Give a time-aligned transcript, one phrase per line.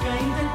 [0.00, 0.49] nuestra intención.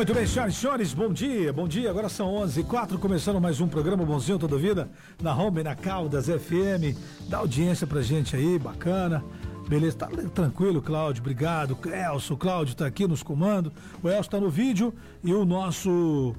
[0.00, 1.90] Muito bem, senhoras e senhores, bom dia, bom dia.
[1.90, 4.88] Agora são 11 h 04 começando mais um programa Bonzinho Toda Vida,
[5.22, 6.96] na Home, na Caldas FM.
[7.28, 9.22] Dá audiência pra gente aí, bacana.
[9.68, 11.76] Beleza, tá tranquilo, Cláudio, obrigado.
[11.84, 13.74] Elcio, o Cláudio tá aqui nos comandos.
[14.02, 16.34] O Elcio tá no vídeo e o nosso.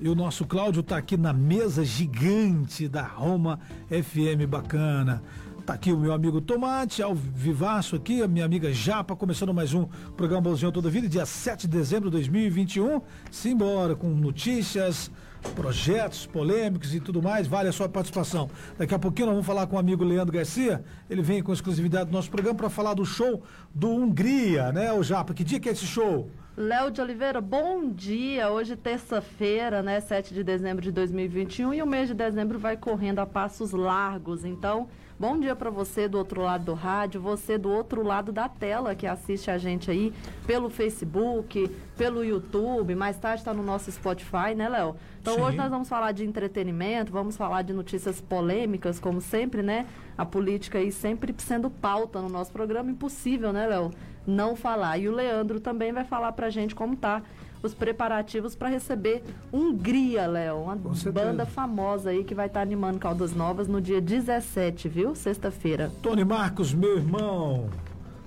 [0.00, 5.22] E o nosso Cláudio tá aqui na mesa gigante da Roma FM bacana.
[5.66, 9.74] Tá aqui o meu amigo Tomate, ao vivaço aqui, a minha amiga Japa, começando mais
[9.74, 13.02] um programa Bonzinho Toda Vida, dia 7 de dezembro de 2021.
[13.32, 15.10] Simbora, com notícias,
[15.56, 18.48] projetos polêmicos e tudo mais, vale a sua participação.
[18.78, 22.10] Daqui a pouquinho nós vamos falar com o amigo Leandro Garcia, ele vem com exclusividade
[22.10, 23.42] do nosso programa para falar do show
[23.74, 25.34] do Hungria, né, o Japa?
[25.34, 26.30] Que dia que é esse show?
[26.56, 28.50] Léo de Oliveira, bom dia.
[28.50, 33.18] Hoje, terça-feira, né, 7 de dezembro de 2021, e o mês de dezembro vai correndo
[33.18, 34.42] a passos largos.
[34.42, 38.48] Então, bom dia para você do outro lado do rádio, você do outro lado da
[38.48, 40.14] tela que assiste a gente aí
[40.46, 42.94] pelo Facebook, pelo YouTube.
[42.94, 44.96] Mais tarde está no nosso Spotify, né, Léo?
[45.20, 45.42] Então, Sim.
[45.42, 49.84] hoje nós vamos falar de entretenimento, vamos falar de notícias polêmicas, como sempre, né?
[50.16, 52.90] A política aí sempre sendo pauta no nosso programa.
[52.90, 53.90] Impossível, né, Léo?
[54.26, 54.98] Não falar.
[54.98, 57.22] E o Leandro também vai falar pra gente como tá
[57.62, 59.22] os preparativos para receber
[59.52, 60.56] Hungria, Léo.
[60.58, 60.76] Uma
[61.12, 65.14] banda famosa aí que vai estar animando Caldas Novas no dia 17, viu?
[65.14, 65.90] Sexta-feira.
[66.02, 67.68] Tony Marcos, meu irmão,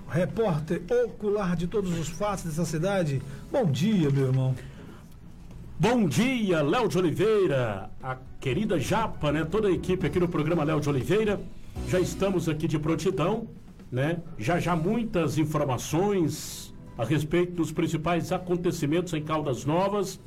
[0.09, 3.21] repórter ocular de todos os fatos dessa cidade.
[3.51, 4.55] Bom dia, meu irmão.
[5.79, 9.45] Bom dia, Léo de Oliveira, a querida Japa, né?
[9.45, 11.39] Toda a equipe aqui no programa Léo de Oliveira.
[11.87, 13.47] Já estamos aqui de prontidão,
[13.91, 14.19] né?
[14.37, 20.19] Já já muitas informações a respeito dos principais acontecimentos em Caldas Novas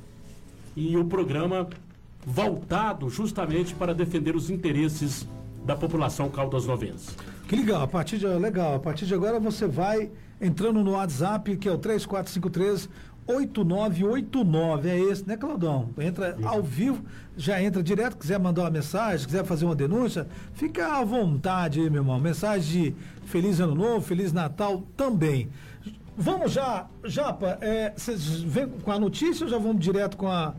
[0.75, 1.69] e o programa
[2.25, 5.27] voltado justamente para defender os interesses
[5.65, 7.11] da população caldas novense.
[7.49, 11.57] Que legal, a partir de legal, a partir de agora você vai entrando no WhatsApp,
[11.57, 12.89] que é o 3453
[13.27, 15.91] 8989, é esse, né, Claudão?
[15.99, 17.03] Entra ao vivo,
[17.37, 21.89] já entra direto, quiser mandar uma mensagem, quiser fazer uma denúncia, fica à vontade aí,
[21.89, 22.19] meu irmão.
[22.19, 22.97] Mensagem de
[23.27, 25.49] Feliz Ano Novo, Feliz Natal também.
[26.17, 30.55] Vamos já, Japa, é, vocês vêm com a notícia ou já vamos direto com, a,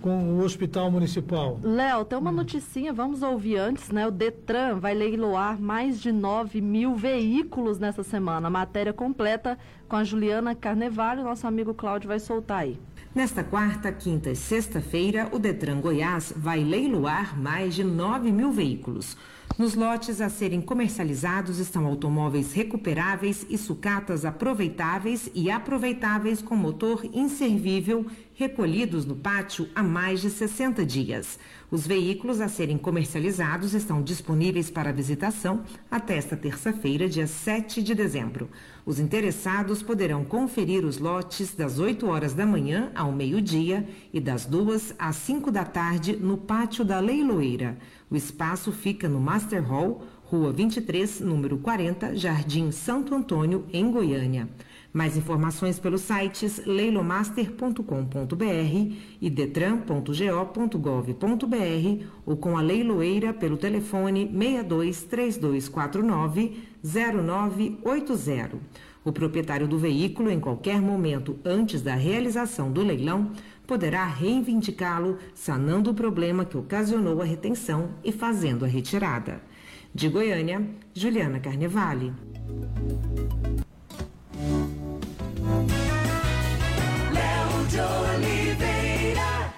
[0.00, 1.58] com o Hospital Municipal?
[1.62, 4.06] Léo, tem uma noticinha, vamos ouvir antes, né?
[4.06, 8.48] O Detran vai leiloar mais de 9 mil veículos nessa semana.
[8.48, 9.58] A matéria completa
[9.88, 12.78] com a Juliana Carnevale, nosso amigo Cláudio vai soltar aí.
[13.14, 19.16] Nesta quarta, quinta e sexta-feira, o Detran Goiás vai leiloar mais de 9 mil veículos.
[19.58, 27.08] Nos lotes a serem comercializados estão automóveis recuperáveis e sucatas aproveitáveis e aproveitáveis com motor
[27.10, 31.38] inservível recolhidos no pátio há mais de 60 dias.
[31.70, 37.94] Os veículos a serem comercializados estão disponíveis para visitação até esta terça-feira, dia 7 de
[37.94, 38.50] dezembro.
[38.86, 44.46] Os interessados poderão conferir os lotes das 8 horas da manhã ao meio-dia e das
[44.46, 47.76] 2 às 5 da tarde no pátio da Leiloeira.
[48.08, 54.48] O espaço fica no Master Hall, Rua 23, número 40, Jardim Santo Antônio, em Goiânia.
[54.96, 66.62] Mais informações pelos sites leilomaster.com.br e detran.go.gov.br ou com a leiloeira pelo telefone 62 3249
[66.82, 68.56] 0980.
[69.04, 73.32] O proprietário do veículo, em qualquer momento antes da realização do leilão,
[73.66, 79.42] poderá reivindicá-lo, sanando o problema que ocasionou a retenção e fazendo a retirada.
[79.94, 82.14] De Goiânia, Juliana Carnevale.
[87.76, 89.52] De Oliveira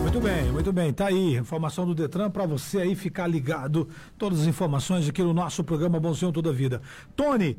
[0.00, 0.92] Muito bem, muito bem.
[0.94, 3.86] Tá aí, informação do Detran para você aí ficar ligado.
[4.16, 6.80] Todas as informações aqui no nosso programa Bonzinho Toda Vida.
[7.14, 7.58] Tony,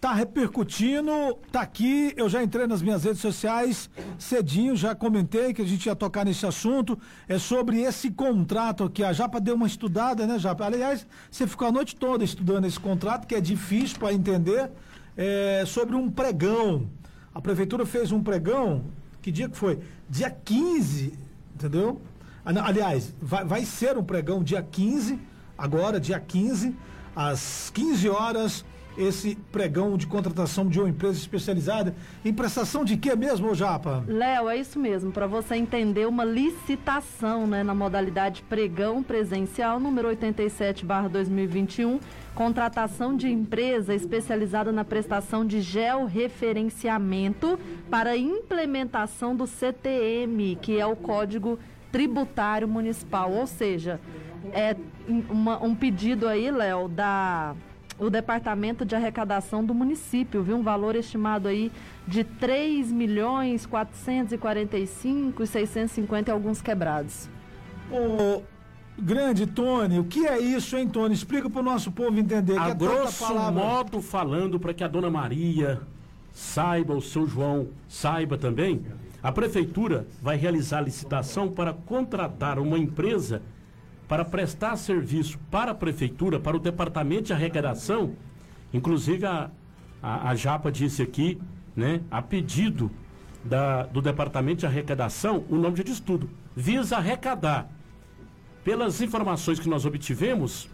[0.00, 1.12] tá repercutindo,
[1.52, 2.12] tá aqui.
[2.16, 3.88] Eu já entrei nas minhas redes sociais
[4.18, 6.98] cedinho, já comentei que a gente ia tocar nesse assunto.
[7.28, 9.04] É sobre esse contrato aqui.
[9.04, 10.66] A Japa deu uma estudada, né, Japa?
[10.66, 14.72] Aliás, você ficou a noite toda estudando esse contrato, que é difícil para entender.
[15.16, 16.88] É sobre um pregão.
[17.34, 18.84] A prefeitura fez um pregão.
[19.22, 19.80] Que dia que foi?
[20.08, 21.24] Dia 15
[21.54, 22.00] entendeu?
[22.44, 25.18] Ah, Aliás, vai, vai ser um pregão dia 15,
[25.56, 26.74] agora, dia 15,
[27.14, 28.64] às 15 horas,
[28.96, 31.94] esse pregão de contratação de uma empresa especializada
[32.24, 34.04] em prestação de quê mesmo, ô Japa?
[34.06, 40.08] Léo, é isso mesmo, para você entender uma licitação, né, na modalidade pregão presencial número
[40.08, 41.98] 87/2021,
[42.34, 47.58] contratação de empresa especializada na prestação de georreferenciamento
[47.90, 51.58] para implementação do CTM, que é o Código
[51.92, 54.00] Tributário Municipal, ou seja,
[54.52, 54.74] é
[55.30, 57.54] uma- um pedido aí, Léo, da
[57.98, 60.56] o Departamento de Arrecadação do município, viu?
[60.56, 61.70] Um valor estimado aí
[62.06, 67.28] de 3 milhões 445 e 650 e alguns quebrados.
[67.90, 68.42] Ô,
[68.98, 71.14] grande Tony, o que é isso, hein, Tony?
[71.14, 72.54] Explica pro nosso povo entender.
[72.54, 73.52] que A é grosso palavra.
[73.52, 75.80] modo falando, para que a dona Maria
[76.32, 78.84] saiba, o seu João saiba também,
[79.22, 83.40] a prefeitura vai realizar a licitação para contratar uma empresa
[84.08, 88.14] para prestar serviço para a prefeitura, para o departamento de arrecadação.
[88.72, 89.50] Inclusive a,
[90.02, 91.40] a, a Japa disse aqui,
[91.74, 92.90] né, a pedido
[93.44, 97.68] da, do departamento de arrecadação, o nome já diz tudo, visa arrecadar.
[98.62, 100.68] Pelas informações que nós obtivemos,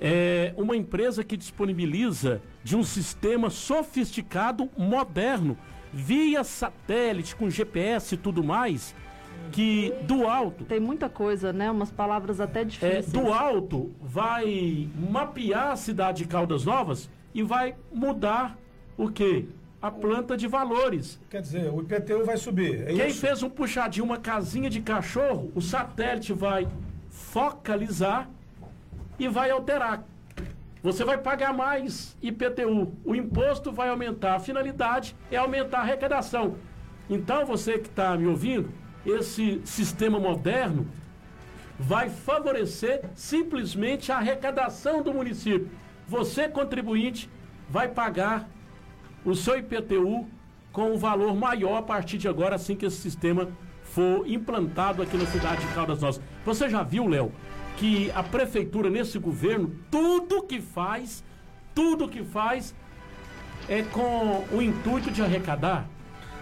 [0.00, 5.58] é uma empresa que disponibiliza de um sistema sofisticado, moderno,
[5.92, 8.94] via satélite, com GPS e tudo mais,
[9.50, 11.70] que do alto, Tem muita coisa, né?
[11.70, 13.12] Umas palavras até é, difíceis.
[13.12, 18.56] do alto vai mapear a cidade de Caldas Novas e vai mudar
[18.96, 19.46] o quê?
[19.80, 21.20] A planta de valores.
[21.30, 22.82] Quer dizer, o IPTU vai subir.
[22.88, 23.20] É Quem isso?
[23.20, 26.66] fez um puxadinho, uma casinha de cachorro, o satélite vai
[27.10, 28.28] focalizar
[29.18, 30.04] e vai alterar.
[30.82, 32.92] Você vai pagar mais IPTU.
[33.04, 34.36] O imposto vai aumentar.
[34.36, 36.56] A finalidade é aumentar a arrecadação.
[37.10, 38.70] Então, você que está me ouvindo,
[39.04, 40.86] esse sistema moderno
[41.78, 45.68] vai favorecer simplesmente a arrecadação do município.
[46.08, 47.30] Você, contribuinte,
[47.68, 48.48] vai pagar
[49.24, 50.26] o seu IPTU
[50.72, 53.48] com um valor maior a partir de agora, assim que esse sistema
[53.82, 56.20] for implantado aqui na cidade de Caldas Novas.
[56.44, 57.32] Você já viu, Léo,
[57.76, 61.22] que a prefeitura nesse governo, tudo que faz,
[61.74, 62.74] tudo que faz
[63.68, 65.88] é com o intuito de arrecadar?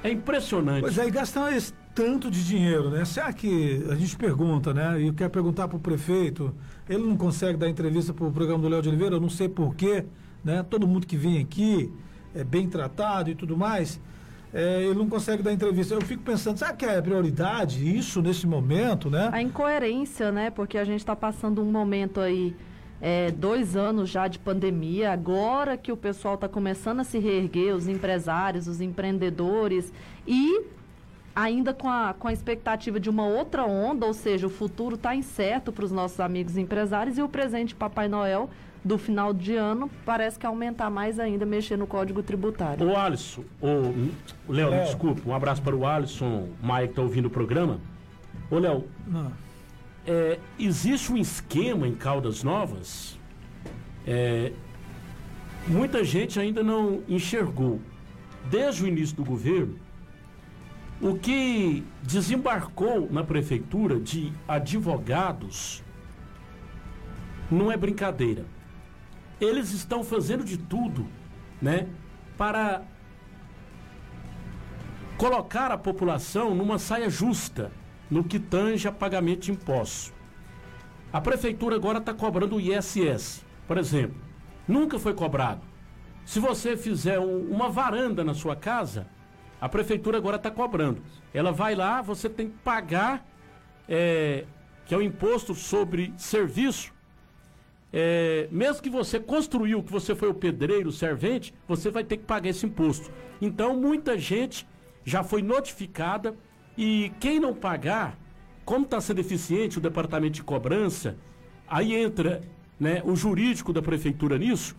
[0.02, 0.82] É impressionante.
[0.82, 3.06] Pois é, e gastar esse tanto de dinheiro, né?
[3.06, 5.00] Será que a gente pergunta, né?
[5.00, 6.54] E eu quero perguntar pro prefeito,
[6.86, 10.04] ele não consegue dar entrevista pro programa do Léo de Oliveira, eu não sei porquê,
[10.44, 10.62] né?
[10.62, 11.90] Todo mundo que vem aqui
[12.34, 13.98] é bem tratado e tudo mais,
[14.52, 15.94] é, ele não consegue dar entrevista.
[15.94, 19.30] Eu fico pensando, será que é prioridade isso nesse momento, né?
[19.32, 20.50] A incoerência, né?
[20.50, 22.54] Porque a gente está passando um momento aí,
[23.00, 27.74] é, dois anos já de pandemia, agora que o pessoal está começando a se reerguer,
[27.74, 29.90] os empresários, os empreendedores,
[30.26, 30.75] e
[31.36, 35.14] ainda com a, com a expectativa de uma outra onda, ou seja, o futuro está
[35.14, 38.48] incerto para os nossos amigos empresários, e o presente de Papai Noel
[38.82, 42.86] do final de ano parece que aumentar mais ainda, mexer no Código Tributário.
[42.88, 43.66] O Alisson, o
[44.48, 44.84] o Léo, Léo.
[44.84, 47.80] desculpa, um abraço para o Alisson Maia que está ouvindo o programa.
[48.50, 49.30] Ô, Léo, Não.
[50.06, 53.18] é, existe um esquema em Caldas Novas,
[54.06, 54.52] é,
[55.66, 57.80] muita gente ainda não enxergou,
[58.48, 59.74] desde o início do governo,
[61.00, 65.82] o que desembarcou na prefeitura de advogados
[67.50, 68.44] não é brincadeira.
[69.40, 71.06] Eles estão fazendo de tudo,
[71.60, 71.86] né,
[72.36, 72.82] para
[75.18, 77.70] colocar a população numa saia justa
[78.10, 80.12] no que tange a pagamento de impostos.
[81.12, 84.16] A prefeitura agora está cobrando o ISS, por exemplo.
[84.66, 85.62] Nunca foi cobrado.
[86.24, 89.06] Se você fizer um- uma varanda na sua casa,
[89.60, 91.02] a prefeitura agora está cobrando.
[91.32, 93.26] Ela vai lá, você tem que pagar,
[93.88, 94.44] é,
[94.84, 96.92] que é o imposto sobre serviço.
[97.92, 102.18] É, mesmo que você construiu, que você foi o pedreiro, o servente, você vai ter
[102.18, 103.10] que pagar esse imposto.
[103.40, 104.66] Então, muita gente
[105.04, 106.34] já foi notificada
[106.76, 108.18] e quem não pagar,
[108.64, 111.16] como está sendo eficiente o departamento de cobrança,
[111.66, 112.42] aí entra
[112.78, 114.76] né, o jurídico da prefeitura nisso,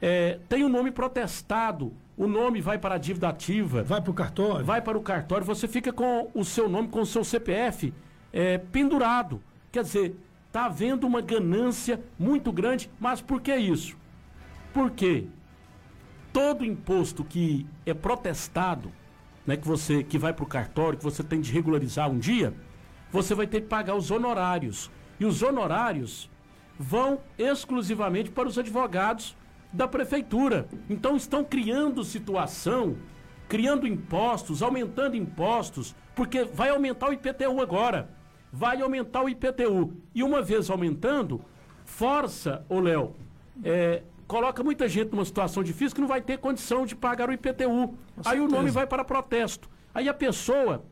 [0.00, 4.64] é, tem o nome protestado, o nome vai para a dívida ativa, Vai pro cartório?
[4.64, 7.92] vai para o cartório, você fica com o seu nome, com o seu CPF
[8.32, 9.42] é, pendurado.
[9.70, 10.16] Quer dizer,
[10.46, 13.96] está havendo uma ganância muito grande, mas por que isso?
[14.72, 15.26] Porque
[16.32, 18.92] todo imposto que é protestado,
[19.46, 22.54] né, que você que vai para o cartório, que você tem de regularizar um dia,
[23.10, 24.90] você vai ter que pagar os honorários.
[25.18, 26.30] E os honorários
[26.78, 29.36] vão exclusivamente para os advogados
[29.72, 30.68] da prefeitura.
[30.88, 32.96] Então estão criando situação,
[33.48, 38.08] criando impostos, aumentando impostos, porque vai aumentar o IPTU agora.
[38.52, 39.94] vai aumentar o IPTU.
[40.14, 41.40] E uma vez aumentando,
[41.86, 43.14] força, ô Léo,
[43.64, 47.32] é, coloca muita gente numa situação difícil que não vai ter condição de pagar o
[47.32, 47.94] IPTU.
[48.24, 49.70] Aí o nome vai para protesto.
[49.94, 50.84] Aí a pessoa,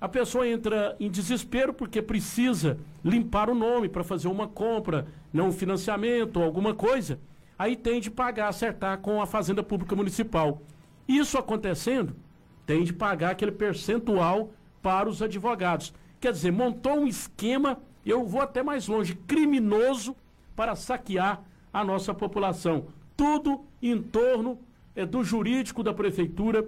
[0.00, 5.48] a pessoa entra em desespero porque precisa limpar o nome para fazer uma compra, não
[5.48, 7.20] um financiamento ou alguma coisa.
[7.58, 10.60] Aí tem de pagar, acertar com a Fazenda Pública Municipal.
[11.06, 12.16] Isso acontecendo,
[12.66, 15.92] tem de pagar aquele percentual para os advogados.
[16.20, 20.16] Quer dizer, montou um esquema, eu vou até mais longe, criminoso
[20.56, 21.42] para saquear
[21.72, 22.86] a nossa população.
[23.16, 24.58] Tudo em torno
[24.96, 26.66] é, do jurídico da prefeitura,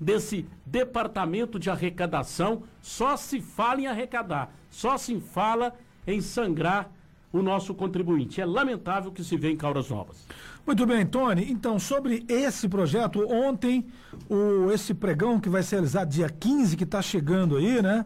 [0.00, 2.62] desse departamento de arrecadação.
[2.80, 5.74] Só se fala em arrecadar, só se fala
[6.06, 6.90] em sangrar
[7.32, 8.40] o nosso contribuinte.
[8.40, 10.26] É lamentável que se vê em Caldas Novas.
[10.66, 11.50] Muito bem, Tony.
[11.50, 13.86] Então, sobre esse projeto, ontem,
[14.28, 18.04] o, esse pregão que vai ser realizado dia 15, que está chegando aí, né?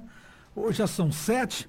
[0.54, 1.68] Hoje já são sete.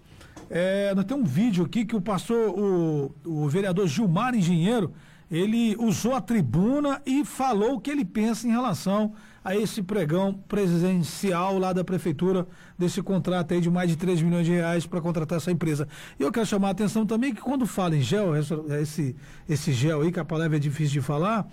[0.49, 4.93] É, nós temos um vídeo aqui que o pastor, o, o vereador Gilmar Engenheiro,
[5.31, 9.13] ele usou a tribuna e falou o que ele pensa em relação
[9.43, 12.47] a esse pregão presidencial lá da prefeitura,
[12.77, 15.87] desse contrato aí de mais de 3 milhões de reais para contratar essa empresa.
[16.19, 19.15] E eu quero chamar a atenção também que quando fala em gel, esse,
[19.47, 21.47] esse gel aí, que a palavra é difícil de falar,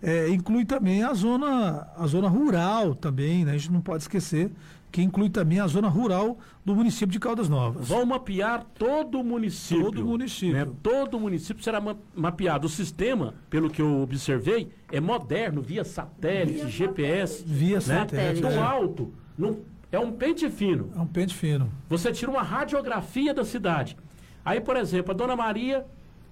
[0.00, 3.52] é, inclui também a zona, a zona rural também, né?
[3.52, 4.50] A gente não pode esquecer
[4.90, 7.86] que inclui também a zona rural do município de Caldas Novas.
[7.86, 9.84] Vão mapear todo o município.
[9.84, 10.54] Todo o município.
[10.54, 10.66] Né?
[10.82, 12.66] Todo o município será ma mapeado.
[12.66, 17.44] O sistema, pelo que eu observei, é moderno, via satélite, via GPS.
[17.46, 17.80] Via né?
[17.80, 18.42] satélite.
[18.42, 18.58] No é.
[18.58, 20.90] alto, no, é um pente fino.
[20.96, 21.70] É um pente fino.
[21.88, 23.96] Você tira uma radiografia da cidade.
[24.44, 25.84] Aí, por exemplo, a dona Maria,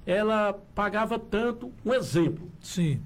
[0.06, 2.50] ela pagava tanto, um exemplo.
[2.60, 3.00] Sim.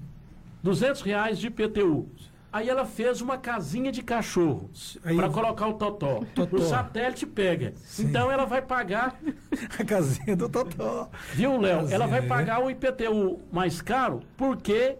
[0.63, 2.07] 200 reais de IPTU.
[2.53, 4.69] Aí ela fez uma casinha de cachorro
[5.15, 6.21] para colocar o totó.
[6.35, 6.57] totó.
[6.57, 7.73] O satélite pega.
[7.77, 8.07] Sim.
[8.07, 9.17] Então ela vai pagar.
[9.79, 11.09] A casinha do totó.
[11.33, 11.87] Viu, Léo?
[11.89, 14.97] Ela vai pagar o IPTU mais caro porque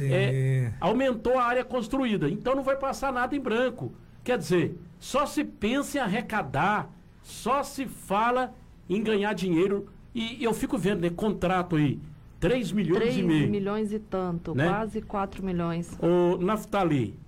[0.00, 2.28] é, aumentou a área construída.
[2.28, 3.92] Então não vai passar nada em branco.
[4.22, 6.88] Quer dizer, só se pensa em arrecadar,
[7.22, 8.54] só se fala
[8.88, 9.88] em ganhar dinheiro.
[10.14, 12.00] E eu fico vendo, né, contrato aí
[12.40, 13.50] 3 milhões 3 e meio.
[13.50, 14.68] milhões e tanto, né?
[14.68, 15.98] quase 4 milhões.
[16.00, 17.18] O Naftali,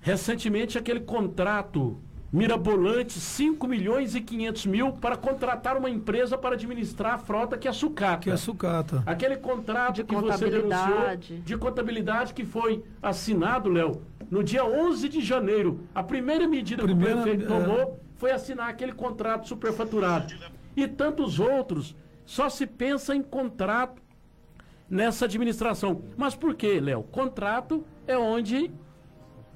[0.00, 1.98] recentemente aquele contrato
[2.32, 7.68] mirabolante, 5 milhões e 500 mil para contratar uma empresa para administrar a frota que
[7.68, 8.22] é a sucata.
[8.22, 9.02] Que é a sucata.
[9.04, 14.00] Aquele contrato de que você denunciou de contabilidade que foi assinado, Léo,
[14.30, 15.80] no dia 11 de janeiro.
[15.94, 17.58] A primeira medida primeira, que o prefeito é...
[17.58, 20.32] tomou foi assinar aquele contrato superfaturado.
[20.74, 24.01] E tantos outros, só se pensa em contrato
[24.88, 26.02] nessa administração.
[26.16, 27.02] Mas por quê, Léo?
[27.04, 28.70] Contrato é onde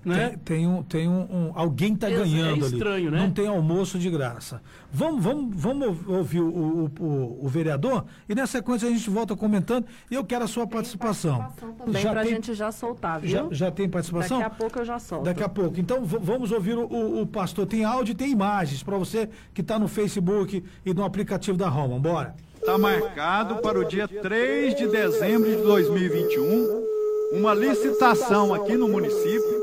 [0.06, 0.28] né?
[0.28, 3.10] Tem, tem, um, tem um, um alguém está ganhando é estranho, ali.
[3.10, 3.18] Né?
[3.18, 4.62] Não tem almoço de graça.
[4.92, 9.34] Vamos, vamos, vamos ouvir o, o, o, o, vereador e na sequência a gente volta
[9.34, 11.38] comentando e eu quero a sua tem participação.
[11.38, 13.30] participação também já tem, gente já soltar, viu?
[13.30, 14.38] Já, já, tem participação?
[14.38, 15.24] Daqui a pouco eu já solto.
[15.24, 15.80] Daqui a pouco.
[15.80, 17.66] Então vamos ouvir o, o, pastor.
[17.66, 21.68] Tem áudio e tem imagens para você que está no Facebook e no aplicativo da
[21.68, 21.98] Roma.
[21.98, 26.84] Bora está marcado para o dia 3 de dezembro de 2021
[27.30, 29.62] uma licitação aqui no município,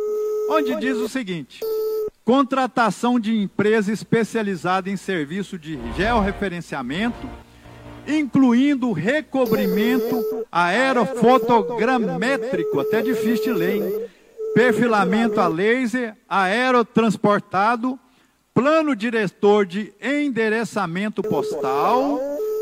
[0.49, 1.59] onde diz o seguinte:
[2.23, 7.27] contratação de empresa especializada em serviço de georreferenciamento,
[8.07, 14.05] incluindo recobrimento aerofotogramétrico, até difícil de ler, hein?
[14.55, 17.99] perfilamento a laser, aerotransportado,
[18.53, 22.17] plano diretor de endereçamento postal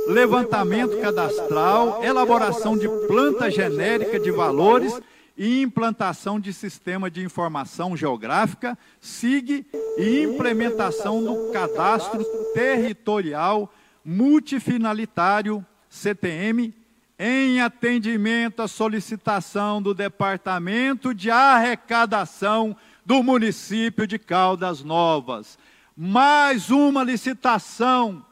[0.08, 5.00] levantamento cadastral, elaboração de planta genérica de valores
[5.38, 9.66] e implantação de sistema de informação geográfica, SIG,
[9.98, 13.72] e implementação do cadastro territorial
[14.04, 16.74] multifinalitário, CTM,
[17.18, 25.58] em atendimento à solicitação do Departamento de Arrecadação do município de Caldas Novas.
[25.96, 28.26] Mais uma licitação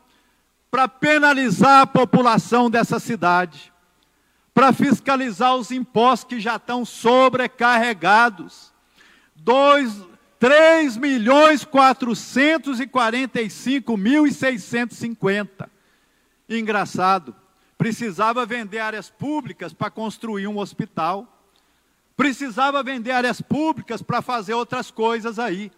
[0.69, 3.73] para penalizar a população dessa cidade,
[4.53, 8.71] para fiscalizar os impostos que já estão sobrecarregados.
[10.39, 15.69] 3 milhões 445 mil e 650.
[16.47, 17.35] Engraçado,
[17.77, 21.27] precisava vender áreas públicas para construir um hospital,
[22.15, 25.69] precisava vender áreas públicas para fazer outras coisas aí.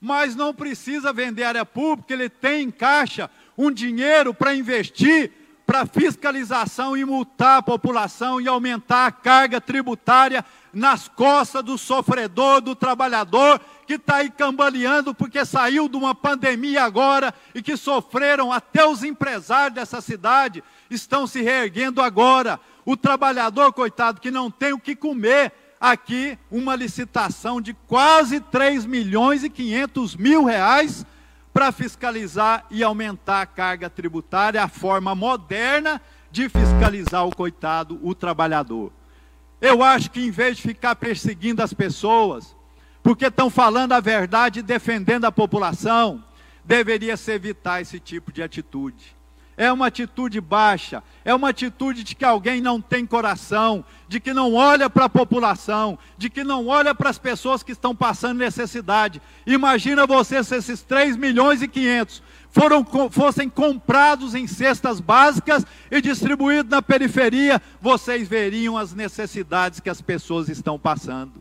[0.00, 5.32] Mas não precisa vender área pública, ele tem em caixa um dinheiro para investir
[5.66, 12.60] para fiscalização e multar a população e aumentar a carga tributária nas costas do sofredor,
[12.60, 18.52] do trabalhador que está aí cambaleando porque saiu de uma pandemia agora e que sofreram,
[18.52, 22.60] até os empresários dessa cidade estão se reerguendo agora.
[22.84, 28.86] O trabalhador, coitado, que não tem o que comer, aqui uma licitação de quase 3
[28.86, 31.04] milhões e 500 mil reais
[31.56, 38.14] para fiscalizar e aumentar a carga tributária, a forma moderna de fiscalizar o coitado, o
[38.14, 38.92] trabalhador.
[39.58, 42.54] Eu acho que em vez de ficar perseguindo as pessoas,
[43.02, 46.22] porque estão falando a verdade e defendendo a população,
[46.62, 49.15] deveria se evitar esse tipo de atitude.
[49.56, 54.34] É uma atitude baixa, é uma atitude de que alguém não tem coração, de que
[54.34, 58.38] não olha para a população, de que não olha para as pessoas que estão passando
[58.38, 59.20] necessidade.
[59.46, 66.00] Imagina você se esses 3 milhões e 500 foram, fossem comprados em cestas básicas e
[66.00, 71.32] distribuídos na periferia, vocês veriam as necessidades que as pessoas estão passando.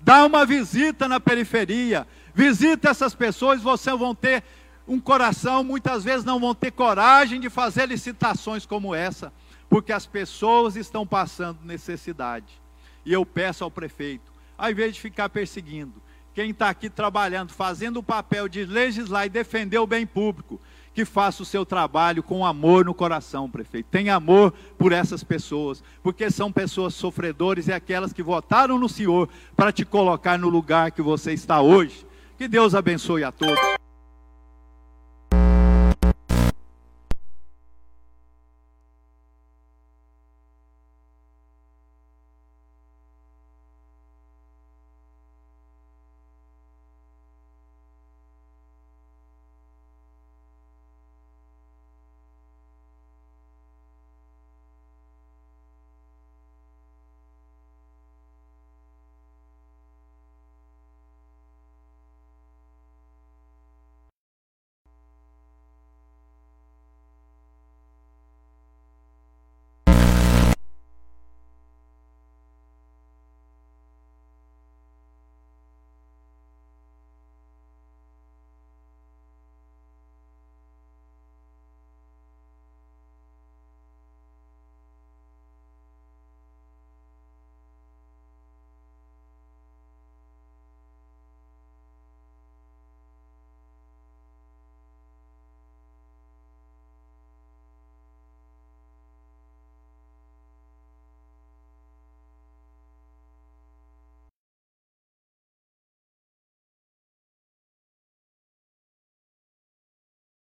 [0.00, 4.42] Dá uma visita na periferia, visita essas pessoas, vocês vão ter
[4.90, 9.32] um coração, muitas vezes não vão ter coragem de fazer licitações como essa,
[9.68, 12.60] porque as pessoas estão passando necessidade.
[13.06, 16.02] E eu peço ao prefeito, ao invés de ficar perseguindo,
[16.34, 20.60] quem está aqui trabalhando, fazendo o papel de legislar e defender o bem público,
[20.92, 23.86] que faça o seu trabalho com amor no coração, prefeito.
[23.92, 29.28] Tenha amor por essas pessoas, porque são pessoas sofredoras e aquelas que votaram no Senhor
[29.54, 32.04] para te colocar no lugar que você está hoje.
[32.36, 33.79] Que Deus abençoe a todos.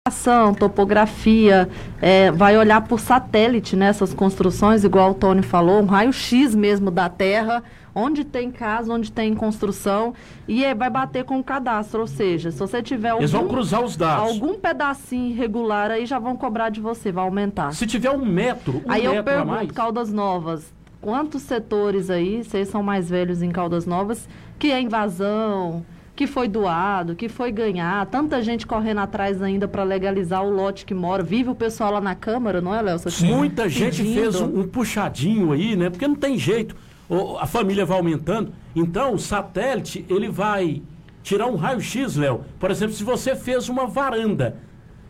[0.04, 1.68] Ação, topografia,
[2.00, 6.90] é, vai olhar por satélite nessas né, construções, igual o Tony falou, um raio-x mesmo
[6.90, 7.62] da Terra,
[7.94, 10.12] onde tem casa, onde tem construção,
[10.48, 13.46] e é, vai bater com o cadastro, ou seja, se você tiver algum, Eles vão
[13.46, 14.28] cruzar os dados.
[14.28, 17.72] algum pedacinho irregular aí, já vão cobrar de você, vai aumentar.
[17.72, 19.70] Se tiver um metro, um aí metro eu pergunto, a mais...
[19.70, 25.86] Caldas Novas, quantos setores aí, vocês são mais velhos em Caldas Novas, que é invasão
[26.14, 30.84] que foi doado, que foi ganhar, tanta gente correndo atrás ainda para legalizar o lote
[30.84, 31.22] que mora.
[31.22, 32.98] Vive o pessoal lá na Câmara, não é, Léo?
[33.22, 35.88] Muita gente fez um, um, puxadinho aí, né?
[35.88, 36.76] Porque não tem jeito.
[37.08, 38.52] O, a família vai aumentando.
[38.76, 40.82] Então, o satélite, ele vai
[41.22, 42.42] tirar um raio-x, Léo.
[42.58, 44.58] Por exemplo, se você fez uma varanda,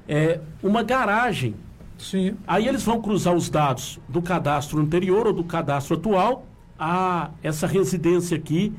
[0.09, 1.57] é, uma garagem.
[1.99, 2.37] Sim.
[2.47, 6.47] Aí eles vão cruzar os dados do cadastro anterior ou do cadastro atual.
[6.79, 8.73] Ah, essa residência aqui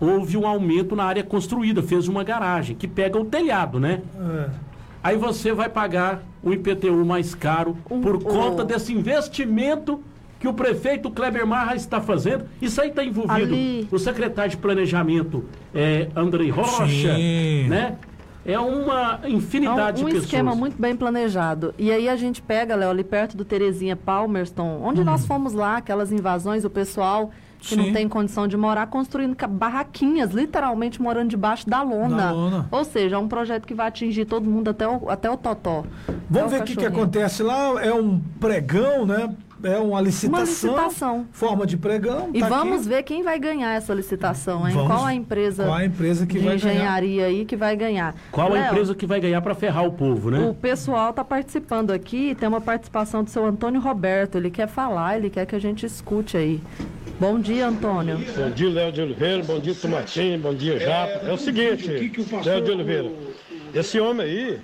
[0.00, 4.02] houve um aumento na área construída, fez uma garagem, que pega o telhado, né?
[4.18, 4.50] É.
[5.02, 10.02] Aí você vai pagar o IPTU mais caro um, por conta desse investimento
[10.38, 12.44] que o prefeito Kleber Marra está fazendo.
[12.60, 13.88] Isso aí está envolvido Ali...
[13.90, 17.68] o secretário de Planejamento, é, Andrei Rocha, Sim.
[17.68, 17.96] né?
[18.44, 20.22] É uma infinidade é um, um de pessoas.
[20.22, 21.74] Um esquema muito bem planejado.
[21.76, 25.04] E aí a gente pega, Léo, ali perto do Terezinha Palmerston, onde hum.
[25.04, 27.32] nós fomos lá, aquelas invasões, o pessoal
[27.66, 27.86] que Sim.
[27.86, 32.16] não tem condição de morar, construindo barraquinhas, literalmente morando debaixo da lona.
[32.16, 32.68] Da lona.
[32.70, 35.84] Ou seja, é um projeto que vai atingir todo mundo até o, até o totó.
[36.30, 37.84] Vamos ver o que, que acontece lá.
[37.84, 39.34] É um pregão, né?
[39.62, 40.40] É uma licitação, uma
[40.84, 41.26] licitação.
[41.32, 42.30] Forma de pregão.
[42.34, 42.88] E tá vamos aqui.
[42.88, 44.74] ver quem vai ganhar essa licitação, hein?
[44.74, 47.38] Vamos, qual a empresa, qual a empresa que de vai engenharia ganhar?
[47.38, 48.14] aí que vai ganhar?
[48.30, 50.46] Qual Léo, a empresa que vai ganhar para ferrar o povo, né?
[50.46, 54.36] O pessoal está participando aqui, tem uma participação do seu Antônio Roberto.
[54.36, 56.60] Ele quer falar, ele quer que a gente escute aí.
[57.18, 58.18] Bom dia, Antônio.
[58.18, 59.42] Bom dia, Léo de Oliveira.
[59.42, 60.38] Bom dia, Tomatinho.
[60.38, 61.26] Bom dia, Japa.
[61.26, 61.88] É o seguinte,
[62.44, 63.10] Léo de Oliveira.
[63.74, 64.60] Esse homem aí, ele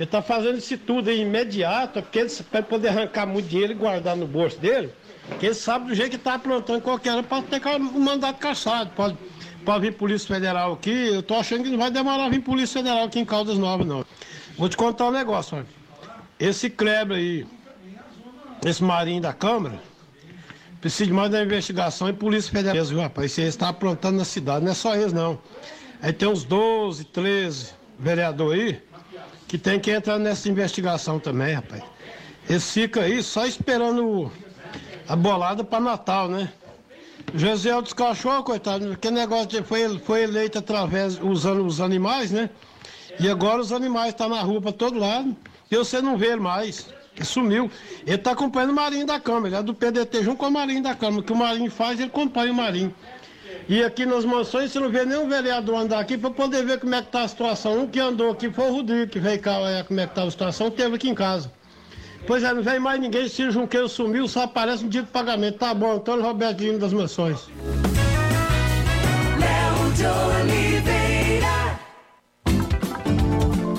[0.00, 4.16] está fazendo isso tudo aí imediato, porque ele para poder arrancar muito dinheiro e guardar
[4.16, 4.90] no bolso dele,
[5.38, 8.90] que ele sabe do jeito que está aprontando qualquer hora, pode ter um mandato caçado,
[8.96, 9.16] pode
[9.64, 13.04] para vir Polícia Federal aqui, eu tô achando que não vai demorar vir Polícia Federal
[13.04, 14.04] aqui em Caldas Novas, não.
[14.58, 15.66] Vou te contar um negócio, olha.
[16.40, 17.46] Esse Kleber aí,
[18.64, 19.80] esse marinho da Câmara,
[20.82, 23.30] precisa de mais da investigação e Polícia Federal, viu, rapaz?
[23.30, 25.38] Você está aprontando na cidade, não é só eles, não.
[26.02, 28.82] Aí tem uns 12, 13 vereadores aí
[29.46, 31.84] que tem que entrar nessa investigação também, rapaz.
[32.48, 34.32] Eles ficam aí só esperando
[35.08, 36.52] a bolada para Natal, né?
[37.32, 42.50] José dos cachorros, coitado, que negócio de, foi, foi eleito através, usando os animais, né?
[43.20, 45.36] E agora os animais estão tá na rua para todo lado.
[45.70, 46.88] E você não vê ele mais.
[47.22, 47.70] Sumiu.
[48.06, 49.48] Ele está acompanhando o Marinho da Câmara.
[49.48, 51.20] Ele é do PDT junto com o Marinho da Câmara.
[51.20, 52.94] O que o Marinho faz, ele acompanha o Marinho.
[53.68, 56.94] E aqui nas mansões você não vê nenhum vereador andar aqui para poder ver como
[56.94, 57.80] é que está a situação.
[57.80, 60.24] Um que andou aqui foi o Rodrigo, que veio cá olhar como é que está
[60.24, 61.52] a situação, teve aqui em casa.
[62.26, 65.58] Pois é, não vem mais ninguém, Ciro Junqueiro sumiu, só aparece no dia do pagamento.
[65.58, 67.48] Tá bom, Antônio Roberto das Mansões.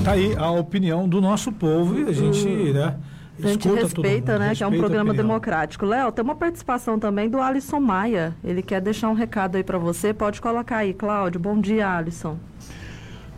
[0.04, 2.74] Tá aí a opinião do nosso povo e a gente, hum.
[2.74, 2.96] né?
[3.42, 4.54] A gente respeita, né?
[4.54, 5.86] que é um programa democrático.
[5.86, 8.36] Léo, tem uma participação também do Alisson Maia.
[8.44, 10.14] Ele quer deixar um recado aí para você.
[10.14, 11.40] Pode colocar aí, Cláudio.
[11.40, 12.38] Bom dia, Alisson.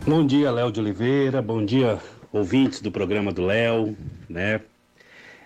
[0.06, 1.40] Bom dia, Léo de Oliveira.
[1.40, 1.98] Bom dia,
[2.30, 3.96] ouvintes do programa do Léo,
[4.28, 4.60] né?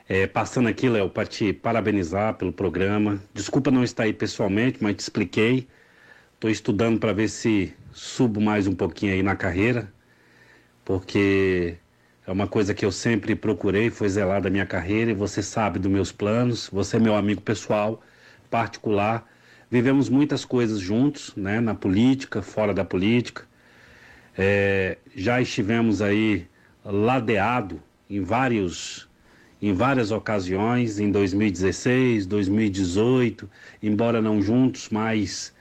[0.08, 3.20] É, passando aqui, Léo, para te parabenizar pelo programa.
[3.32, 5.68] Desculpa não estar aí pessoalmente, mas te expliquei.
[6.34, 9.92] Estou estudando para ver se subo mais um pouquinho aí na carreira,
[10.84, 11.76] porque
[12.30, 15.80] é uma coisa que eu sempre procurei, foi zelar da minha carreira e você sabe
[15.80, 16.70] dos meus planos.
[16.72, 18.00] Você é meu amigo pessoal,
[18.48, 19.28] particular.
[19.68, 23.42] Vivemos muitas coisas juntos, né, na política, fora da política.
[24.38, 26.46] É, já estivemos aí
[26.84, 29.08] ladeado em vários
[29.60, 33.50] em várias ocasiões, em 2016, 2018,
[33.82, 35.52] embora não juntos, mas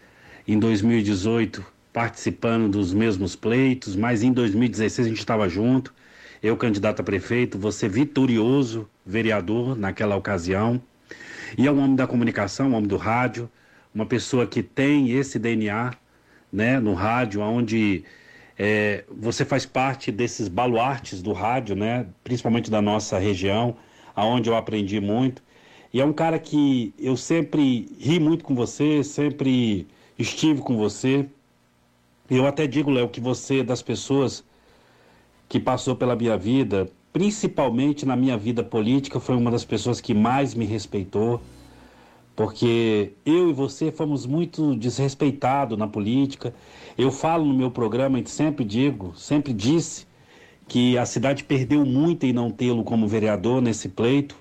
[0.47, 5.93] em 2018 participando dos mesmos pleitos, mas em 2016 a gente estava junto,
[6.41, 10.81] eu candidato a prefeito, você vitorioso vereador naquela ocasião,
[11.57, 13.49] e é um homem da comunicação, um homem do rádio,
[13.93, 15.93] uma pessoa que tem esse DNA,
[16.51, 18.03] né, no rádio, onde
[18.57, 23.75] é, você faz parte desses baluartes do rádio, né, principalmente da nossa região,
[24.15, 25.41] aonde eu aprendi muito.
[25.93, 31.25] E é um cara que eu sempre ri muito com você, sempre estive com você.
[32.29, 34.43] Eu até digo, Léo, que você é das pessoas
[35.49, 40.13] que passou pela minha vida, principalmente na minha vida política, foi uma das pessoas que
[40.13, 41.41] mais me respeitou,
[42.35, 46.53] porque eu e você fomos muito desrespeitados na política.
[46.95, 50.07] Eu falo no meu programa e sempre digo, sempre disse
[50.67, 54.35] que a cidade perdeu muito em não tê-lo como vereador nesse pleito,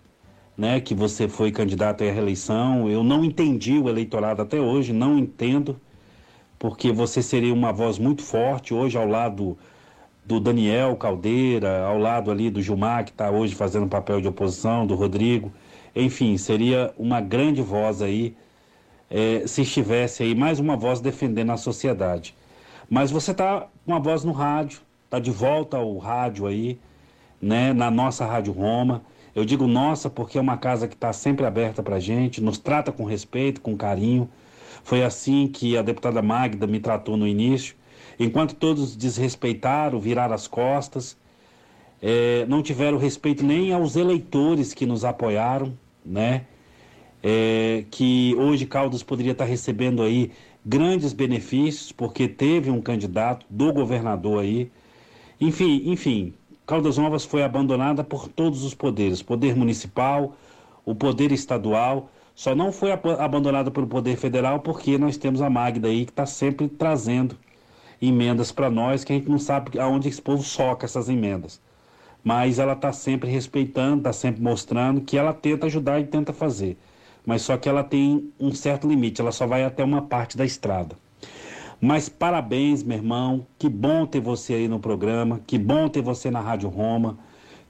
[0.57, 2.89] né, que você foi candidato à reeleição.
[2.89, 5.81] Eu não entendi o eleitorado até hoje, não entendo,
[6.59, 9.57] porque você seria uma voz muito forte hoje ao lado
[10.29, 14.87] do Daniel Caldeira, ao lado ali do Gilmar, que está hoje fazendo papel de oposição,
[14.87, 15.51] do Rodrigo.
[15.97, 18.37] Enfim, seria uma grande voz aí,
[19.11, 22.37] é, se estivesse aí mais uma voz defendendo a sociedade.
[22.91, 26.79] Mas você está com uma voz no rádio, Está de volta ao rádio aí,
[27.41, 27.73] né?
[27.73, 29.03] Na nossa Rádio Roma.
[29.35, 32.93] Eu digo nossa porque é uma casa que está sempre aberta para gente, nos trata
[32.93, 34.29] com respeito, com carinho.
[34.85, 37.75] Foi assim que a deputada Magda me tratou no início.
[38.19, 41.17] Enquanto todos desrespeitaram, viraram as costas,
[42.03, 45.73] é, não tiveram respeito nem aos eleitores que nos apoiaram,
[46.05, 46.47] né?
[47.23, 50.31] É, que hoje Caldas poderia estar recebendo aí
[50.65, 54.71] grandes benefícios, porque teve um candidato do governador aí,
[55.41, 56.35] enfim, enfim,
[56.67, 60.37] Caldas Novas foi abandonada por todos os poderes, poder municipal,
[60.85, 65.51] o poder estadual, só não foi ab abandonada pelo poder federal porque nós temos a
[65.51, 67.37] Magda aí que está sempre trazendo
[68.01, 71.61] emendas para nós que a gente não sabe aonde esse povo soca essas emendas.
[72.23, 76.77] Mas ela está sempre respeitando, está sempre mostrando que ela tenta ajudar e tenta fazer.
[77.25, 80.45] Mas só que ela tem um certo limite, ela só vai até uma parte da
[80.45, 80.97] estrada.
[81.81, 83.47] Mas parabéns, meu irmão.
[83.59, 85.41] Que bom ter você aí no programa.
[85.47, 87.19] Que bom ter você na Rádio Roma.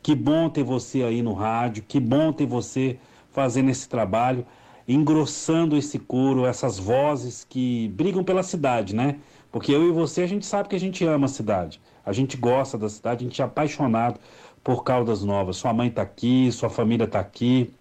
[0.02, 1.84] Que bom ter você aí no rádio.
[1.86, 2.98] Que bom ter você
[3.30, 4.46] fazendo esse trabalho,
[4.86, 9.16] engrossando esse coro, essas vozes que brigam pela cidade, né?
[9.50, 11.80] Porque eu e você, a gente sabe que a gente ama a cidade.
[12.04, 14.20] A gente gosta da cidade, a gente é apaixonado
[14.62, 15.56] por Caldas Novas.
[15.56, 17.72] Sua mãe está aqui, sua família está aqui.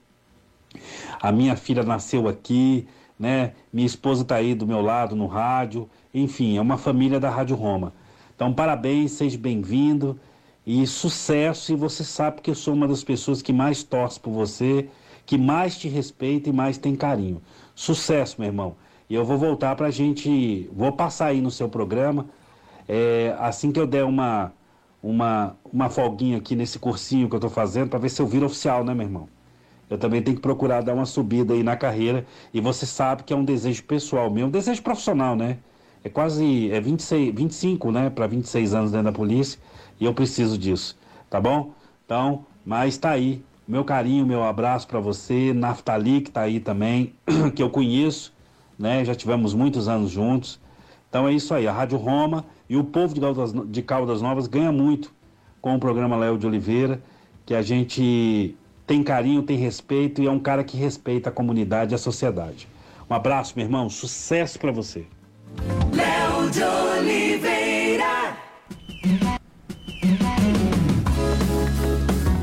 [1.22, 2.88] A minha filha nasceu aqui,
[3.20, 3.54] né?
[3.72, 5.90] Minha esposa está aí do meu lado no rádio.
[6.14, 7.94] Enfim, é uma família da Rádio Roma.
[8.36, 10.20] Então, parabéns, seja bem-vindo
[10.66, 11.72] e sucesso.
[11.72, 14.88] E você sabe que eu sou uma das pessoas que mais torce por você,
[15.26, 17.42] que mais te respeita e mais tem carinho.
[17.76, 18.76] Sucesso, meu irmão.
[19.10, 20.70] E eu vou voltar para a gente.
[20.74, 22.26] Vou passar aí no seu programa.
[22.88, 24.54] É, assim que eu der uma,
[25.02, 28.46] uma, uma folguinha aqui nesse cursinho que eu estou fazendo, para ver se eu viro
[28.46, 29.30] oficial, né, meu irmão?
[29.90, 32.26] Eu também tenho que procurar dar uma subida aí na carreira.
[32.54, 35.60] E você sabe que é um desejo pessoal meu, um desejo profissional, né?
[36.04, 39.60] É quase é 26, 25, né, para 26 anos dentro da polícia.
[40.00, 40.98] E eu preciso disso,
[41.30, 41.74] tá bom?
[42.06, 43.44] Então, mas tá aí.
[43.68, 47.14] Meu carinho, meu abraço para você, Naftali, que tá aí também,
[47.54, 48.34] que eu conheço,
[48.78, 49.04] né?
[49.04, 50.60] Já tivemos muitos anos juntos.
[51.10, 54.48] Então é isso aí, a Rádio Roma e o povo de Caldas, de Caldas Novas
[54.48, 55.14] ganha muito
[55.62, 57.02] com o programa Léo de Oliveira,
[57.46, 61.94] que a gente tem carinho, tem respeito e é um cara que respeita a comunidade
[61.94, 62.68] e a sociedade.
[63.10, 65.06] Um abraço, meu irmão, sucesso para você.
[65.94, 68.38] Léo de Oliveira.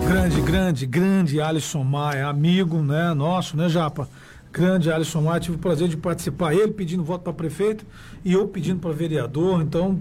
[0.07, 4.09] Grande, grande, grande Alisson Maia, amigo, né, nosso, né, Japa?
[4.55, 7.85] Grande Alisson Maia, tive o prazer de participar, ele pedindo voto para prefeito
[8.25, 9.99] e eu pedindo para vereador, então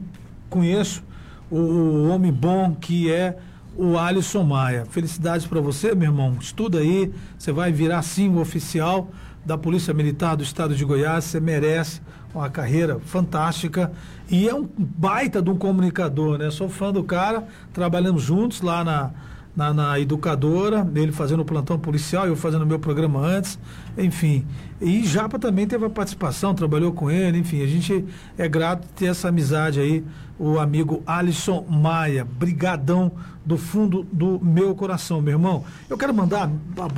[0.48, 1.04] conheço
[1.50, 3.36] o, homem bom que é
[3.76, 4.86] o Alisson Maia.
[4.86, 6.38] Felicidades para você, meu irmão.
[6.40, 9.10] Estuda aí, você vai virar sim o oficial
[9.44, 12.00] da Polícia Militar do Estado de Goiás, você merece
[12.32, 13.92] uma carreira fantástica
[14.30, 16.52] e é um baita de um comunicador, né?
[16.52, 19.12] Sou fã do cara, trabalhamos juntos lá na
[19.56, 23.60] na, na, educadora, ele fazendo o plantão policial, eu fazendo o meu programa antes,
[23.98, 24.46] enfim.
[24.84, 28.04] E Japa também teve a participação, trabalhou com ele, enfim, a gente
[28.38, 30.04] é grato ter essa amizade aí,
[30.38, 33.14] o amigo Alisson Maia, brigadão
[33.46, 35.64] do fundo do meu coração, meu irmão.
[35.90, 36.50] Eu quero mandar,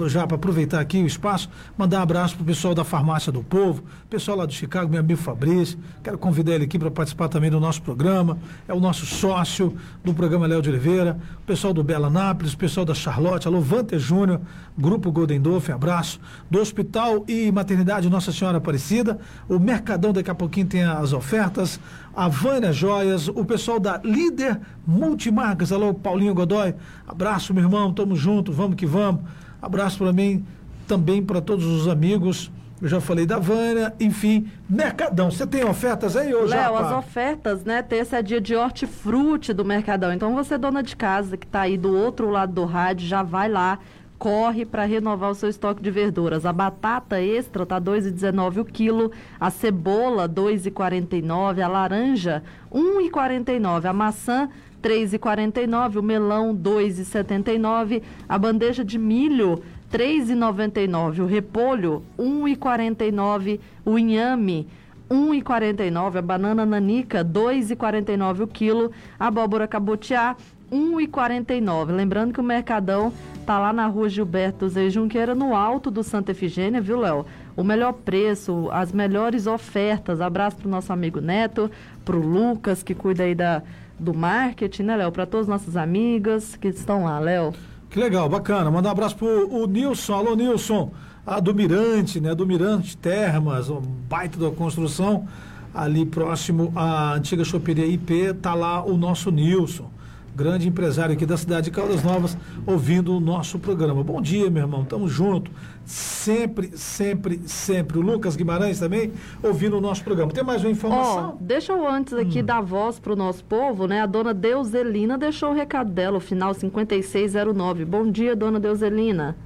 [0.07, 3.83] já para aproveitar aqui o espaço, mandar um abraço pro pessoal da Farmácia do Povo,
[4.09, 5.77] pessoal lá do Chicago, meu amigo Fabrício.
[6.03, 8.37] Quero convidar ele aqui para participar também do nosso programa.
[8.67, 12.57] É o nosso sócio do programa Léo de Oliveira, o pessoal do Bela Nápoles, o
[12.57, 14.39] pessoal da Charlotte, alô Vante Júnior,
[14.77, 16.19] Grupo Golden Dolphin, abraço.
[16.49, 17.74] Do Hospital e Maternidade
[18.09, 21.79] Nossa Senhora Aparecida, o Mercadão daqui a pouquinho tem as ofertas,
[22.15, 26.73] a Vânia Joias, o pessoal da Líder Multimarcas, alô Paulinho Godoy,
[27.07, 29.21] abraço meu irmão, tamo junto, vamos que vamos.
[29.61, 30.45] Abraço para mim,
[30.87, 32.51] também para todos os amigos.
[32.81, 35.31] Eu já falei da Vânia, enfim, Mercadão.
[35.31, 36.53] Você tem ofertas aí hoje?
[36.53, 37.81] Léo, as ofertas, né?
[37.81, 40.13] Terça é dia de hortifruti do Mercadão.
[40.13, 43.49] Então você, dona de casa, que está aí do outro lado do rádio, já vai
[43.49, 43.79] lá,
[44.17, 46.45] corre para renovar o seu estoque de verduras.
[46.45, 54.49] A batata extra tá 2,19 o quilo, a cebola 2,49, a laranja 1,49, a maçã
[54.81, 64.67] 3,49, o melão 2,79, a bandeja de milho 3,99, o repolho 1,49, o inhame
[65.09, 70.35] 1,49, a banana nanica 2,49 o quilo, a abóbora cabutiá
[70.71, 71.91] 1,49.
[71.91, 73.11] Lembrando que o Mercadão
[73.45, 77.25] tá lá na rua Gilberto Zé Junqueira, no alto do Santa Efigênia, viu, Léo?
[77.55, 80.19] O melhor preço, as melhores ofertas.
[80.19, 81.69] Abraço pro nosso amigo Neto,
[82.03, 83.61] pro Lucas, que cuida aí da,
[83.99, 85.11] do marketing, né, Léo?
[85.11, 87.53] Para todas as nossas amigas que estão lá, Léo.
[87.89, 88.69] Que legal, bacana.
[88.69, 90.13] Mandar um abraço pro o Nilson.
[90.13, 90.91] Alô, Nilson.
[91.25, 92.35] A do Mirante, né?
[92.35, 95.27] Do Mirante Termas, um baita da construção.
[95.73, 99.89] Ali próximo à antiga choperia IP, tá lá o nosso Nilson
[100.35, 104.03] grande empresário aqui da cidade de Caldas Novas, ouvindo o nosso programa.
[104.03, 105.49] Bom dia, meu irmão, tamo junto.
[105.85, 107.97] Sempre, sempre, sempre.
[107.97, 110.31] O Lucas Guimarães também ouvindo o nosso programa.
[110.31, 111.37] Tem mais uma informação?
[111.39, 112.45] Oh, deixa eu antes aqui hum.
[112.45, 114.01] dar voz para o nosso povo, né?
[114.01, 117.85] A dona Deuselina deixou o recado dela, o final 5609.
[117.85, 119.37] Bom dia, dona Deuselina.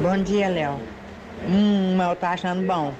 [0.00, 0.76] Bom dia, Léo.
[1.48, 2.94] Hum, eu tô achando bom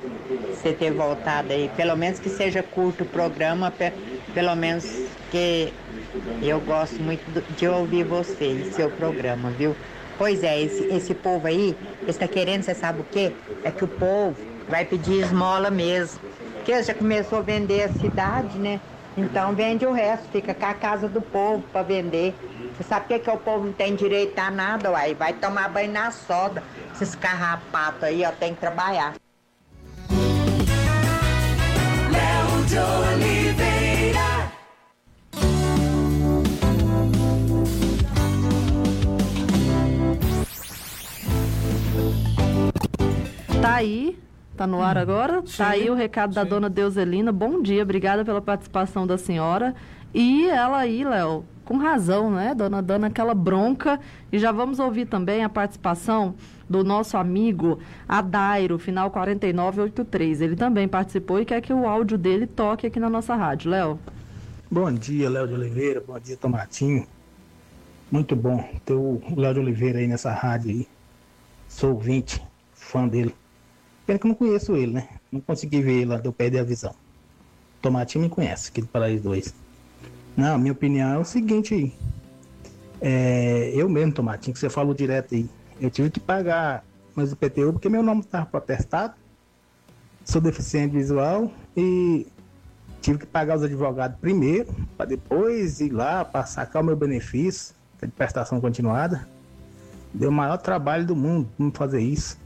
[0.51, 1.71] você ter voltado aí.
[1.75, 3.73] Pelo menos que seja curto o programa,
[4.35, 5.73] pelo menos que
[6.43, 7.25] eu gosto muito
[7.57, 9.75] de ouvir você e seu programa, viu?
[10.19, 13.33] Pois é, esse, esse povo aí, está querendo, você sabe o quê?
[13.63, 14.37] É que o povo
[14.69, 16.21] vai pedir esmola mesmo.
[16.55, 18.81] Porque já começou a vender a cidade, né?
[19.17, 22.35] Então vende o resto, fica com a casa do povo para vender.
[22.77, 25.15] Você sabe que, que o povo não tem direito a nada, uai?
[25.15, 26.63] Vai tomar banho na soda.
[26.95, 29.15] Esses carrapatos aí, ó, tem que trabalhar.
[32.11, 33.66] Léo de Oliveira.
[43.67, 44.17] Tá aí,
[44.57, 45.43] tá no ar agora?
[45.45, 46.37] Sim, tá aí o recado sim.
[46.37, 47.33] da dona Deuselina.
[47.33, 49.75] Bom dia, obrigada pela participação da senhora.
[50.15, 53.99] E ela aí, Léo, com razão, né, dona, dando aquela bronca.
[54.31, 56.37] E já vamos ouvir também a participação
[56.71, 60.43] do nosso amigo Adairo, final 4983.
[60.43, 63.73] Ele também participou e quer que o áudio dele toque aqui na nossa rádio.
[63.73, 63.99] Léo.
[64.71, 66.01] Bom dia, Léo de Oliveira.
[66.07, 67.05] Bom dia, Tomatinho.
[68.13, 70.89] Muito bom ter o Léo de Oliveira aí nessa rádio aí.
[71.67, 72.41] Sou ouvinte,
[72.73, 73.35] fã dele.
[74.07, 75.09] Pena que eu não conheço ele, né?
[75.33, 76.95] Não consegui ver lá, eu perdi a visão.
[77.83, 79.55] Tomatinho me conhece, aqui do Paraíso 2.
[80.37, 81.93] Não, minha opinião é o seguinte.
[83.01, 85.49] É, eu mesmo, Tomatinho, que você falou direto aí.
[85.81, 86.85] Eu tive que pagar
[87.17, 89.15] mais IPTU porque meu nome estava protestado.
[90.25, 92.27] Sou deficiente visual e
[93.01, 97.75] tive que pagar os advogados primeiro, para depois ir lá para sacar o meu benefício
[98.01, 99.29] de prestação continuada.
[100.13, 102.39] Deu o maior trabalho do mundo para fazer isso.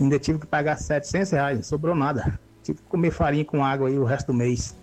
[0.00, 2.38] Ainda tive que pagar 700 reais, não sobrou nada.
[2.62, 4.76] Tive que comer farinha com água aí o resto do mês.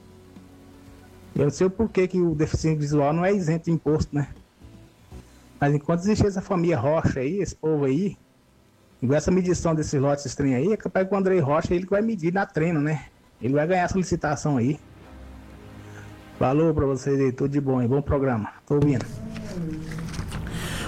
[1.36, 4.28] Eu não sei o porquê que o deficiente visual não é isento de imposto, né?
[5.60, 8.18] Mas enquanto existir essa família Rocha aí, esse povo aí,
[9.02, 12.02] igual essa medição desses lotes estranhos aí, é capaz que o Andrei Rocha ele vai
[12.02, 13.06] medir na treino, né?
[13.42, 14.80] Ele vai ganhar essa licitação aí.
[16.40, 18.52] Falou pra vocês aí, tudo de bom e bom programa.
[18.66, 19.06] Tô ouvindo.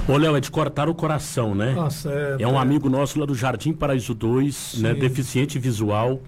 [0.07, 1.73] Ô, Léo, é de cortar o coração, né?
[1.73, 2.37] Nossa, é.
[2.43, 4.93] É um amigo nosso lá do Jardim Paraíso 2, né?
[4.93, 6.21] Deficiente visual.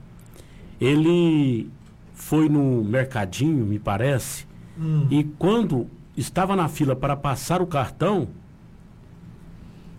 [0.81, 1.69] Ele
[2.13, 4.45] foi no mercadinho, me parece,
[4.77, 5.07] Hum.
[5.09, 5.87] e quando
[6.17, 8.27] estava na fila para passar o cartão,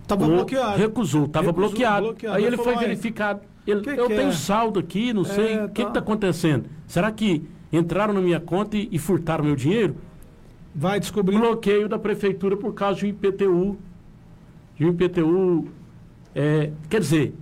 [0.06, 0.76] Tava o- bloqueado.
[0.78, 2.06] recusou, estava bloqueado.
[2.08, 2.36] bloqueado.
[2.36, 3.40] Aí Ele foi "Ai, verificado.
[3.66, 5.54] Ele, que eu que tenho é?" saldo aqui, não sei.
[5.54, 5.88] É, O que tá.
[5.88, 6.66] está acontecendo?
[6.86, 9.96] Será que entraram na minha conta e, e furtaram meu dinheiro?
[10.74, 11.38] Vai descobrir.
[11.38, 13.78] bloqueio da prefeitura por causa de um IPTU.
[14.76, 15.68] De IPTU.
[16.34, 17.34] é, quer dizer,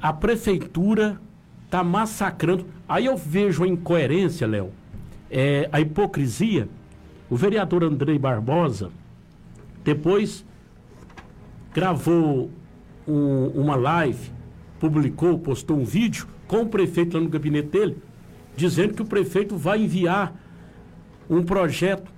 [0.00, 1.20] a prefeitura
[1.66, 2.64] está massacrando.
[2.88, 4.70] Aí eu vejo a incoerência, Léo,
[5.30, 6.68] é, a hipocrisia.
[7.28, 8.90] O vereador Andrei Barbosa,
[9.84, 10.44] depois
[11.74, 12.50] gravou
[13.06, 14.30] um- uma live,
[14.80, 17.98] publicou, postou um vídeo com o prefeito lá no gabinete dele,
[18.56, 20.34] dizendo que o prefeito vai enviar
[21.28, 22.10] um projeto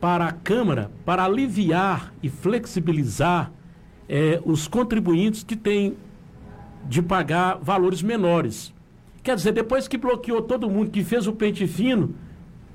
[0.00, 3.52] para a Câmara para aliviar e flexibilizar
[4.08, 5.96] eh, os contribuintes que têm
[6.88, 8.74] de pagar valores menores.
[9.22, 12.14] Quer dizer, depois que bloqueou todo mundo, que fez o pente fino,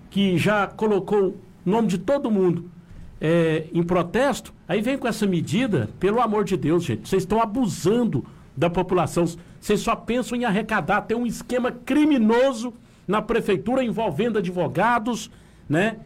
[0.10, 2.72] que já colocou o nome de todo mundo
[3.20, 7.42] eh, em protesto, aí vem com essa medida, pelo amor de Deus, gente, vocês estão
[7.42, 9.26] abusando da população.
[9.60, 12.74] Vocês só pensam em arrecadar, tem um esquema criminoso
[13.08, 15.30] na prefeitura envolvendo advogados,
[15.68, 15.98] né?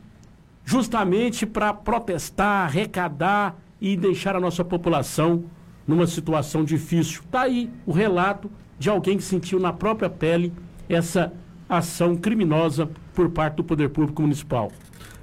[0.63, 5.43] Justamente para protestar, arrecadar e deixar a nossa população
[5.87, 7.21] numa situação difícil.
[7.25, 10.53] Está aí o relato de alguém que sentiu na própria pele
[10.87, 11.33] essa
[11.67, 14.71] ação criminosa por parte do Poder Público Municipal.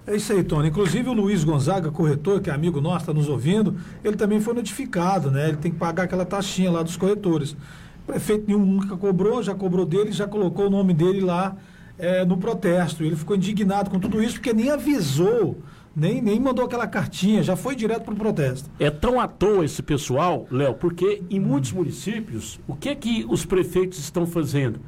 [0.06, 0.68] É isso aí, Tony.
[0.68, 4.54] Inclusive o Luiz Gonzaga, corretor, que é amigo nosso, está nos ouvindo, ele também foi
[4.54, 5.48] notificado, né?
[5.48, 7.52] Ele tem que pagar aquela taxinha lá dos corretores.
[7.52, 11.54] O prefeito nenhum nunca cobrou, já cobrou dele, já colocou o nome dele lá
[11.98, 13.02] eh, no protesto.
[13.02, 15.58] Ele ficou indignado com tudo isso, porque nem avisou,
[15.94, 18.70] nem, nem mandou aquela cartinha, já foi direto para o protesto.
[18.78, 23.44] É tão à toa esse pessoal, Léo, porque em muitos municípios, o que que os
[23.44, 24.80] prefeitos estão fazendo?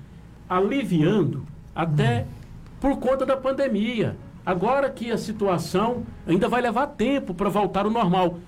[0.49, 1.45] Aliviando
[1.75, 2.27] até
[2.81, 4.17] por conta da pandemia.
[4.45, 8.39] Agora que a situação ainda vai levar tempo para voltar ao normal.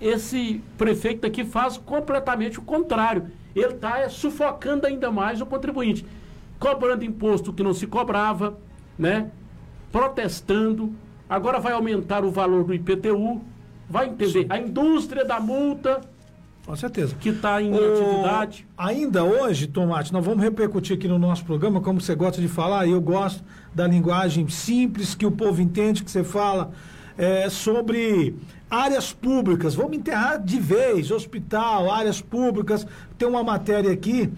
[0.00, 3.26] Esse prefeito aqui faz completamente o contrário.
[3.54, 6.04] Ele está sufocando ainda mais o contribuinte,
[6.58, 8.58] cobrando imposto que não se cobrava,
[8.98, 9.30] né?
[9.94, 10.92] protestando,
[11.28, 13.40] agora vai aumentar o valor do IPTU,
[13.88, 16.00] vai entender, a indústria da multa
[16.66, 17.14] Com certeza.
[17.14, 18.66] que está em Ô, atividade.
[18.76, 22.86] Ainda hoje, Tomate, nós vamos repercutir aqui no nosso programa, como você gosta de falar,
[22.86, 26.72] e eu gosto da linguagem simples, que o povo entende, que você fala,
[27.16, 28.34] é, sobre
[28.68, 29.76] áreas públicas.
[29.76, 32.84] Vamos enterrar de vez, hospital, áreas públicas.
[33.16, 34.32] Tem uma matéria aqui,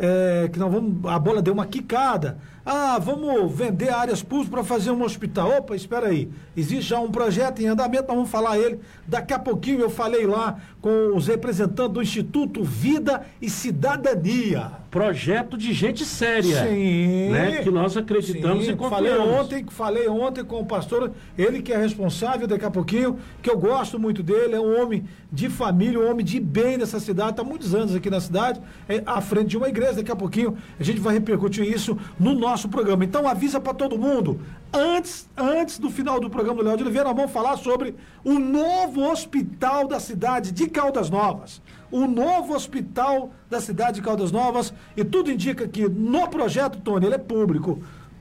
[0.00, 1.04] é, que nós vamos.
[1.04, 2.38] A bola deu uma quicada.
[2.64, 5.58] Ah, vamos vender áreas públicas para fazer um hospital.
[5.58, 6.28] Opa, espera aí.
[6.56, 8.78] Existe já um projeto em andamento, nós vamos falar ele.
[9.06, 14.72] Daqui a pouquinho eu falei lá com os representantes do Instituto Vida e Cidadania.
[14.90, 16.64] Projeto de gente séria.
[16.68, 17.30] Sim.
[17.30, 17.62] Né?
[17.62, 19.08] Que nós acreditamos Sim, e confiamos.
[19.08, 23.48] Falei ontem, falei ontem com o pastor, ele que é responsável daqui a pouquinho, que
[23.48, 27.30] eu gosto muito dele, é um homem de família, um homem de bem dessa cidade,
[27.30, 30.56] está muitos anos aqui na cidade, é, à frente de uma igreja, daqui a pouquinho
[30.78, 33.04] a gente vai repercutir isso no nosso programa.
[33.04, 34.40] Então avisa para todo mundo,
[34.72, 37.94] antes, antes do final do programa do Léo de Oliveira, vamos falar sobre
[38.24, 41.60] o novo hospital da cidade de Caldas Novas.
[41.90, 47.06] O novo hospital da cidade de Caldas Novas, e tudo indica que no projeto, Tony,
[47.06, 47.80] ele é público.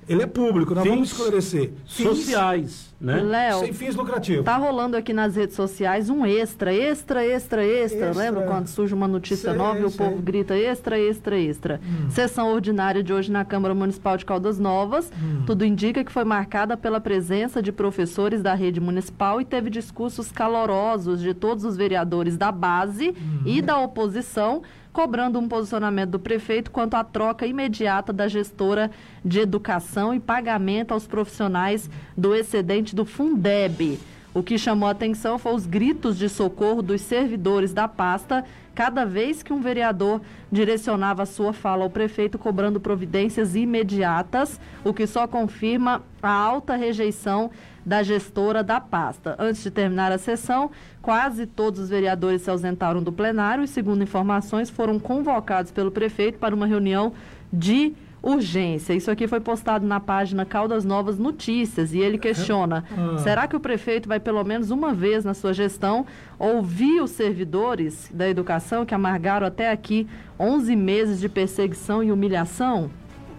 [0.09, 1.71] Ele é público, nós vamos Fins esclarecer.
[1.85, 2.89] Fins Sociais.
[2.99, 3.21] né?
[3.21, 4.43] Léo, Sem fins lucrativos.
[4.43, 8.07] tá rolando aqui nas redes sociais um extra, extra, extra, extra.
[8.07, 8.11] Extra.
[8.23, 10.05] Lembra quando surge uma notícia Sei, nova e o sei.
[10.05, 10.09] Hum.
[10.09, 11.79] povo grita extra, extra, extra?
[12.09, 15.11] Sessão ordinária de hoje na Câmara Municipal de Caldas Novas.
[15.21, 15.43] Hum.
[15.45, 20.31] Tudo indica que foi marcada pela presença de professores da rede municipal e teve discursos
[20.31, 23.41] calorosos de todos os vereadores da base Hum.
[23.45, 24.63] e da oposição
[24.99, 28.91] cobrando um posicionamento do prefeito quanto à troca imediata da gestora
[29.23, 33.97] de educação e pagamento aos profissionais do excedente do Fundeb.
[34.33, 39.03] O que chamou a atenção foi os gritos de socorro dos servidores da pasta cada
[39.03, 40.21] vez que um vereador
[40.51, 47.51] direcionava sua fala ao prefeito cobrando providências imediatas, o que só confirma a alta rejeição
[47.85, 49.35] da gestora da pasta.
[49.39, 50.69] Antes de terminar a sessão,
[51.01, 56.37] quase todos os vereadores se ausentaram do plenário e, segundo informações, foram convocados pelo prefeito
[56.37, 57.11] para uma reunião
[57.51, 58.93] de urgência.
[58.93, 62.83] Isso aqui foi postado na página Caldas Novas Notícias e ele questiona:
[63.23, 66.05] será que o prefeito vai pelo menos uma vez na sua gestão
[66.37, 70.07] ouvir os servidores da educação que amargaram até aqui
[70.39, 72.89] 11 meses de perseguição e humilhação?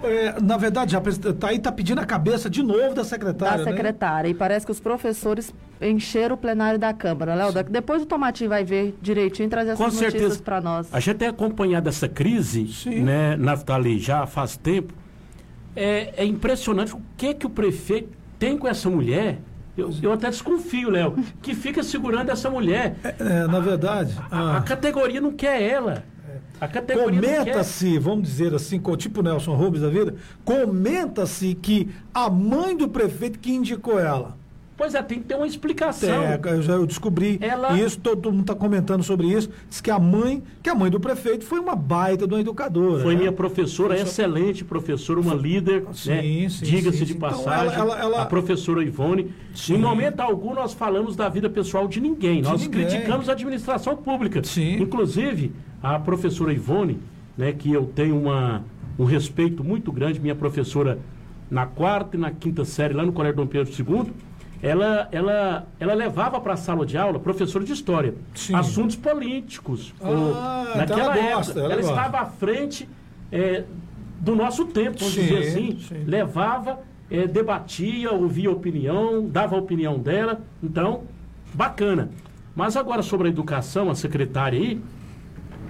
[0.03, 1.01] É, na verdade, já
[1.39, 3.59] tá aí tá pedindo a cabeça de novo da secretária.
[3.59, 3.76] da né?
[3.76, 4.28] secretária.
[4.28, 7.35] E parece que os professores encheram o plenário da Câmara.
[7.35, 10.43] Léo, depois o Tomatinho vai ver direitinho e trazer Com essas notícias certeza.
[10.43, 10.89] para nós.
[10.93, 13.01] A gente tem acompanhado essa crise, Sim.
[13.01, 14.93] né, Naftali, já faz tempo.
[15.74, 19.39] É, é impressionante o que que o prefeito tem com essa mulher.
[19.76, 22.97] Eu, eu até desconfio, Léo, que fica segurando essa mulher.
[23.03, 24.14] É, na verdade.
[24.31, 26.05] A ah, categoria não quer ela.
[26.61, 27.39] A categoria não quer.
[27.39, 30.14] Comenta-se, vamos dizer assim, tipo Nelson Rubens da vida,
[30.45, 34.39] comenta-se que a mãe do prefeito que indicou ela.
[34.81, 36.22] Pois é, tem que ter uma explicação.
[36.22, 39.51] É, eu já eu descobri Ela- isso, todo mundo está comentando sobre isso.
[39.68, 43.03] Diz que a mãe, que a mãe do prefeito foi uma baita de uma educadora.
[43.03, 43.20] Foi né?
[43.20, 46.49] minha professora, excelente professora, uma líder, Sim, né?
[46.49, 47.16] sim, diga-se sim, de sim.
[47.18, 49.31] Então, passagem, ela- ela- ela- a professora Ivone.
[49.55, 49.74] Sim.
[49.74, 52.87] Em momento algum nós falamos da vida pessoal de ninguém, nós ninguém.
[52.87, 54.43] criticamos a administração pública.
[54.43, 54.81] Sim.
[54.81, 55.53] Inclusive,
[55.83, 56.99] a professora Ivone,
[57.37, 58.64] né, que eu tenho uma,
[58.99, 60.99] um respeito muito grande, minha professora
[61.51, 64.11] na quarta e na quinta série, lá no Colégio Dom Pedro II,
[64.63, 68.55] ela, ela, ela levava para a sala de aula, professora de história, Sim.
[68.55, 69.95] assuntos políticos.
[70.01, 71.97] Ah, ou- então naquela ela época, gosta, ela ela gosta.
[71.97, 72.89] estava à frente
[73.33, 73.65] é,
[74.21, 75.79] do nosso tempo, vamos Sim, dizer assim.
[75.81, 76.05] sim.
[76.07, 76.81] Levava,
[77.11, 80.41] é, debatia, ouvia opinião, dava a opinião dela.
[80.63, 81.05] Então,
[81.55, 82.11] bacana.
[82.55, 84.81] Mas agora sobre a educação, a secretária aí,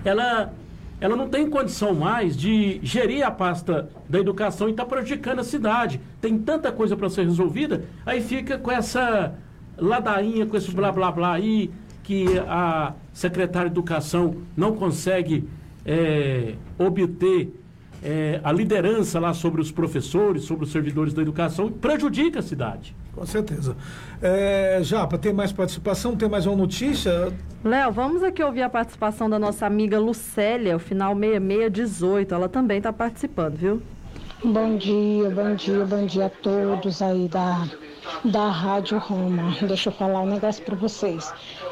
[0.05, 0.53] ela,
[1.01, 5.45] ela não tem condição mais de gerir a pasta da educação e está prejudicando a
[5.45, 6.01] cidade.
[6.21, 9.35] Tem tanta coisa para ser resolvida, aí fica com essa
[9.79, 11.71] ladainha, com esse blá blá blá aí,
[12.03, 15.49] que a secretária de educação não consegue
[15.87, 17.60] é, obter
[18.03, 22.43] é, a liderança lá sobre os professores, sobre os servidores da educação, e prejudica a
[22.43, 22.95] cidade.
[23.15, 23.77] Com certeza.
[24.23, 26.17] É, Japa, tem mais participação?
[26.17, 27.33] Tem mais uma notícia?
[27.63, 32.35] Léo, vamos aqui ouvir a participação da nossa amiga Lucélia, o final 6618.
[32.35, 33.83] Ela também está participando, viu?
[34.43, 37.69] Bom dia, bom dia, bom dia a todos aí da,
[38.25, 39.55] da Rádio Roma.
[39.61, 41.31] Deixa eu falar um negócio para vocês.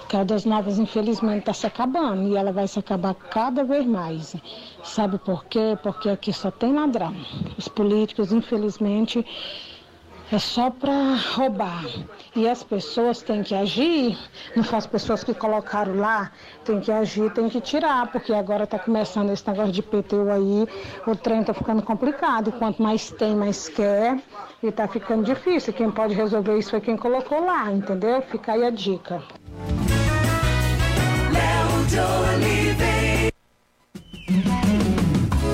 [0.09, 4.35] Caldas Novas, infelizmente, está se acabando e ela vai se acabar cada vez mais.
[4.83, 5.77] Sabe por quê?
[5.83, 7.15] Porque aqui só tem ladrão.
[7.59, 9.25] Os políticos, infelizmente,
[10.33, 11.85] é só para roubar.
[12.35, 14.19] E as pessoas têm que agir,
[14.57, 16.31] não as pessoas que colocaram lá,
[16.65, 20.67] tem que agir, tem que tirar, porque agora está começando esse negócio de PTU aí,
[21.07, 22.51] o trem está ficando complicado.
[22.53, 24.19] Quanto mais tem, mais quer,
[24.63, 25.73] e está ficando difícil.
[25.75, 28.23] Quem pode resolver isso foi quem colocou lá, entendeu?
[28.23, 29.23] Fica aí a dica.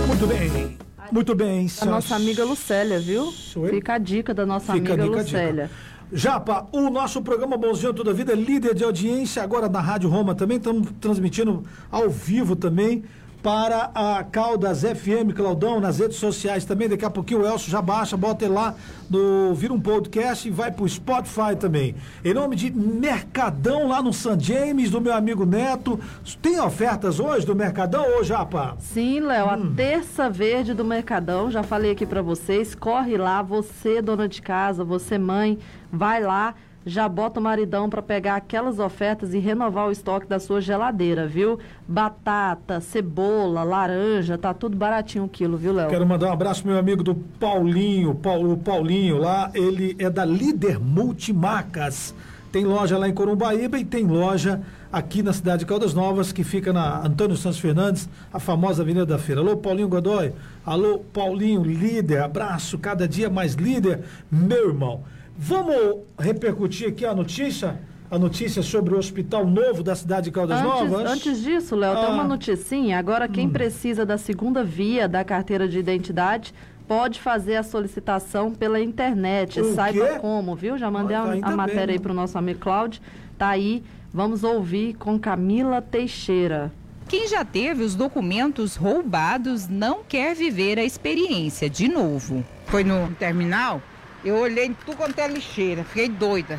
[0.07, 0.79] Muito bem.
[1.13, 1.67] Muito bem.
[1.81, 3.31] A nossa amiga Lucélia, viu?
[3.71, 5.23] Fica a dica da nossa Fica amiga dica.
[5.23, 5.71] Lucélia.
[6.13, 10.35] Japa, o nosso programa Bonzinho Toda Vida é líder de audiência agora na Rádio Roma
[10.35, 10.57] também.
[10.57, 13.05] Estamos transmitindo ao vivo também
[13.45, 16.89] para a Caldas FM, Claudão, nas redes sociais também.
[16.89, 18.75] Daqui a pouquinho o Elcio já baixa, bota ele lá,
[19.11, 21.95] no, vira um podcast e vai pro Spotify também.
[22.25, 24.39] Em nome de Mercadão lá no St.
[24.41, 26.01] James, do meu amigo Neto.
[26.41, 28.77] Tem ofertas hoje do Mercadão ou Japa?
[28.79, 29.73] Sim, Léo, Hum.
[29.73, 34.41] a terça verde do Mercadão, já falei aqui pra vocês, corre lá, você dona de
[34.41, 35.59] casa, você mãe,
[35.93, 36.55] vai lá,
[36.87, 41.27] já bota o maridão pra pegar aquelas ofertas e renovar o estoque da sua geladeira,
[41.27, 41.59] viu?
[41.89, 45.89] Batata, cebola, laranja, tá tudo baratinho o quilo, viu, Léo?
[45.89, 50.25] Quero mandar um abraço pro meu amigo do Paulinho, o Paulinho lá, ele é da
[50.25, 52.15] Líder Multimarcas.
[52.53, 54.61] Tem loja lá em Corumbaíba e tem loja
[54.93, 59.05] aqui na cidade de Caldas Novas, que fica na Antônio Santos Fernandes, a famosa Avenida
[59.05, 59.41] da Feira.
[59.41, 60.33] Alô, Paulinho Godoy.
[60.65, 62.23] Alô, Paulinho, líder.
[62.23, 65.03] Abraço, cada dia mais líder, meu irmão.
[65.37, 67.79] Vamos repercutir aqui a notícia?
[68.11, 71.11] A notícia sobre o Hospital Novo da cidade de Caldas Antes, Novas?
[71.11, 72.11] antes disso, Léo, tem Ah.
[72.11, 72.15] Hum.
[72.15, 72.99] uma noticinha.
[72.99, 76.55] Agora, quem precisa da segunda via da carteira de identidade
[76.87, 79.61] pode fazer a solicitação pela internet.
[79.61, 80.19] O Saiba quê?
[80.21, 80.79] como, viu?
[80.79, 82.03] Já mandei Ah, a, ainda a bem, matéria aí né?
[82.03, 83.01] para o nosso amigo Cláudio.
[83.37, 83.83] Tá aí.
[84.13, 86.71] Vamos ouvir com Camila Teixeira.
[87.09, 92.45] Quem já teve os documentos roubados não quer viver a experiência de novo.
[92.67, 93.83] Foi no terminal,
[94.25, 96.59] eu olhei em tudo quanto é lixeira, fiquei doida.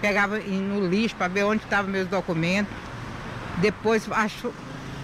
[0.00, 2.72] Pegava no lixo para ver onde estavam meus documentos.
[3.56, 4.52] Depois achou,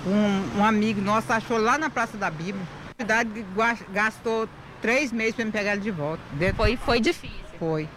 [0.07, 2.65] um, um amigo nosso achou lá na Praça da Bíblia.
[2.97, 3.45] A cidade
[3.93, 4.49] gastou
[4.81, 6.23] três meses para me pegar ele de volta.
[6.55, 7.37] Foi, foi difícil.
[7.59, 7.89] Foi.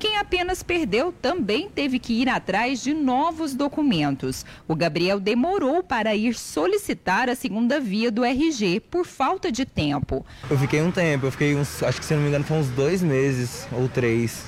[0.00, 4.46] Quem apenas perdeu também teve que ir atrás de novos documentos.
[4.66, 10.24] O Gabriel demorou para ir solicitar a segunda via do RG por falta de tempo.
[10.48, 12.70] Eu fiquei um tempo, eu fiquei uns, acho que se não me engano, foi uns
[12.70, 14.42] dois meses ou três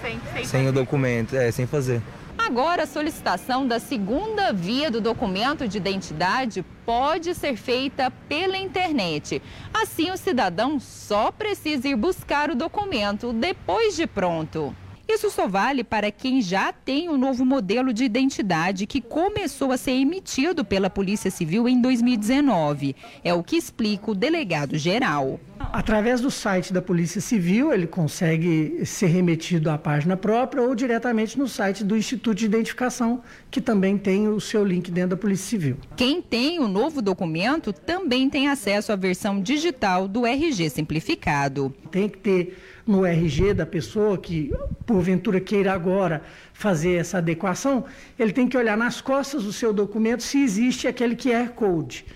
[0.00, 2.00] Sem, sem o documento, é, sem fazer.
[2.38, 9.42] Agora, a solicitação da segunda via do documento de identidade pode ser feita pela internet.
[9.72, 14.72] Assim, o cidadão só precisa ir buscar o documento depois de pronto.
[15.14, 19.76] Isso só vale para quem já tem o novo modelo de identidade que começou a
[19.76, 22.96] ser emitido pela Polícia Civil em 2019.
[23.22, 25.38] É o que explica o delegado geral.
[25.74, 31.36] Através do site da Polícia Civil, ele consegue ser remetido à página própria ou diretamente
[31.36, 33.20] no site do Instituto de Identificação,
[33.50, 35.76] que também tem o seu link dentro da Polícia Civil.
[35.96, 41.74] Quem tem o novo documento também tem acesso à versão digital do RG simplificado.
[41.90, 42.56] Tem que ter
[42.86, 44.52] no RG da pessoa que,
[44.86, 46.22] porventura, queira agora
[46.52, 47.84] fazer essa adequação,
[48.16, 52.06] ele tem que olhar nas costas do seu documento se existe aquele QR Code.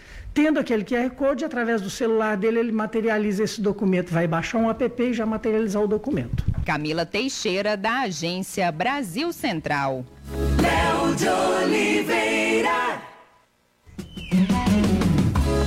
[0.41, 4.71] Tendo aquele QR Code, através do celular dele, ele materializa esse documento, vai baixar um
[4.71, 6.45] app e já materializar o documento.
[6.65, 10.05] Camila Teixeira, da agência Brasil Central.
[10.63, 13.03] Léo de Oliveira.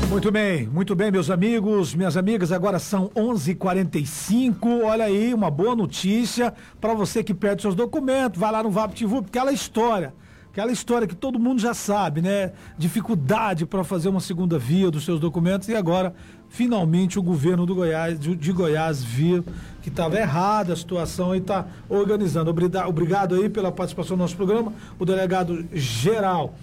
[0.10, 2.54] Muito bem, muito bem, meus amigos, minhas amigas.
[2.54, 4.86] Agora são 11:45.
[4.86, 8.40] Olha aí, uma boa notícia para você que perde seus documentos.
[8.40, 10.14] Vai lá no VaptVup, aquela história,
[10.52, 12.52] aquela história que todo mundo já sabe, né?
[12.78, 16.14] Dificuldade para fazer uma segunda via dos seus documentos e agora,
[16.50, 19.46] finalmente, o governo do Goiás, de, Goiás viu
[19.82, 22.54] que estava errada a situação e está organizando.
[22.86, 26.54] Obrigado aí pela participação no nosso programa, o delegado geral.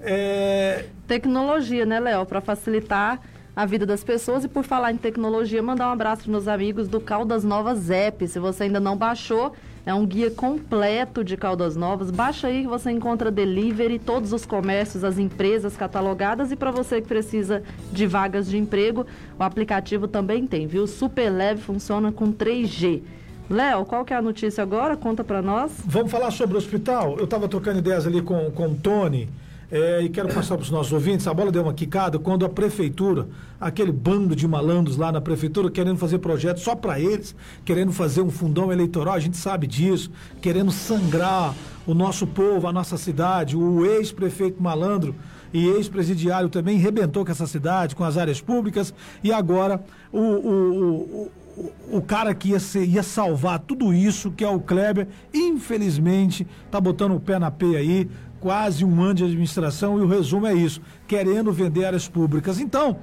[0.00, 2.26] É, Tecnologia, né, Léo?
[2.26, 3.20] Para facilitar
[3.54, 4.44] a vida das pessoas.
[4.44, 8.26] E por falar em tecnologia, mandar um abraço para meus amigos do Caldas Novas App.
[8.26, 9.54] Se você ainda não baixou,
[9.86, 12.10] é um guia completo de Caldas Novas.
[12.10, 16.50] Baixa aí que você encontra delivery, todos os comércios, as empresas catalogadas.
[16.50, 17.62] E para você que precisa
[17.92, 19.06] de vagas de emprego,
[19.38, 20.88] o aplicativo também tem, viu?
[20.88, 23.00] Super leve, funciona com 3G.
[23.48, 24.96] Léo, qual que é a notícia agora?
[24.96, 25.70] Conta para nós.
[25.84, 27.16] Vamos falar sobre o hospital?
[27.16, 29.28] Eu estava trocando ideias ali com, com o Tony
[29.70, 31.26] é, e quero passar para os nossos ouvintes.
[31.26, 33.28] A bola deu uma quicada quando a prefeitura,
[33.60, 38.22] aquele bando de malandros lá na prefeitura, querendo fazer projetos só para eles, querendo fazer
[38.22, 40.10] um fundão eleitoral, a gente sabe disso,
[40.40, 41.54] querendo sangrar
[41.86, 43.56] o nosso povo, a nossa cidade.
[43.56, 45.14] O ex-prefeito malandro
[45.52, 48.92] e ex-presidiário também rebentou com essa cidade, com as áreas públicas,
[49.22, 54.44] e agora o, o, o, o, cara que ia, ser, ia salvar tudo isso, que
[54.44, 58.08] é o Kleber, infelizmente, tá botando o pé na peia aí,
[58.46, 62.60] quase um ano de administração, e o resumo é isso, querendo vender áreas públicas.
[62.60, 62.96] Então,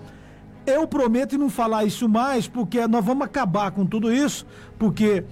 [0.66, 4.46] eu prometo não falar isso mais, porque nós vamos acabar com tudo isso,
[4.80, 5.26] porque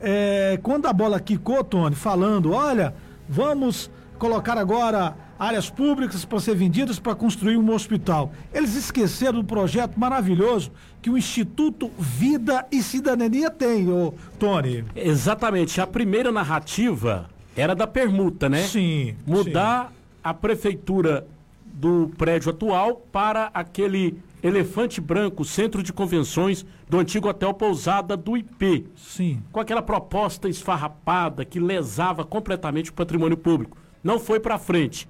[0.00, 2.94] é, quando a bola quicou, Tony, falando, olha,
[3.28, 3.90] vamos
[4.20, 8.30] colocar agora áreas públicas para ser vendidas para construir um hospital.
[8.54, 10.70] Eles esqueceram do projeto maravilhoso
[11.02, 14.84] que o Instituto Vida e Cidadania tem, ô, Tony.
[14.94, 15.80] Exatamente.
[15.80, 18.62] A primeira narrativa era da permuta, né?
[18.62, 19.16] Sim.
[19.26, 19.92] Mudar
[20.22, 21.26] a prefeitura
[21.64, 28.36] do prédio atual para aquele elefante branco, centro de convenções do antigo hotel Pousada do
[28.36, 28.86] IP.
[28.94, 29.42] Sim.
[29.50, 33.76] Com aquela proposta esfarrapada que lesava completamente o patrimônio público.
[34.04, 35.08] Não foi para frente.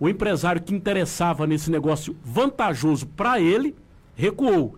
[0.00, 3.76] O empresário que interessava nesse negócio vantajoso para ele
[4.16, 4.76] recuou.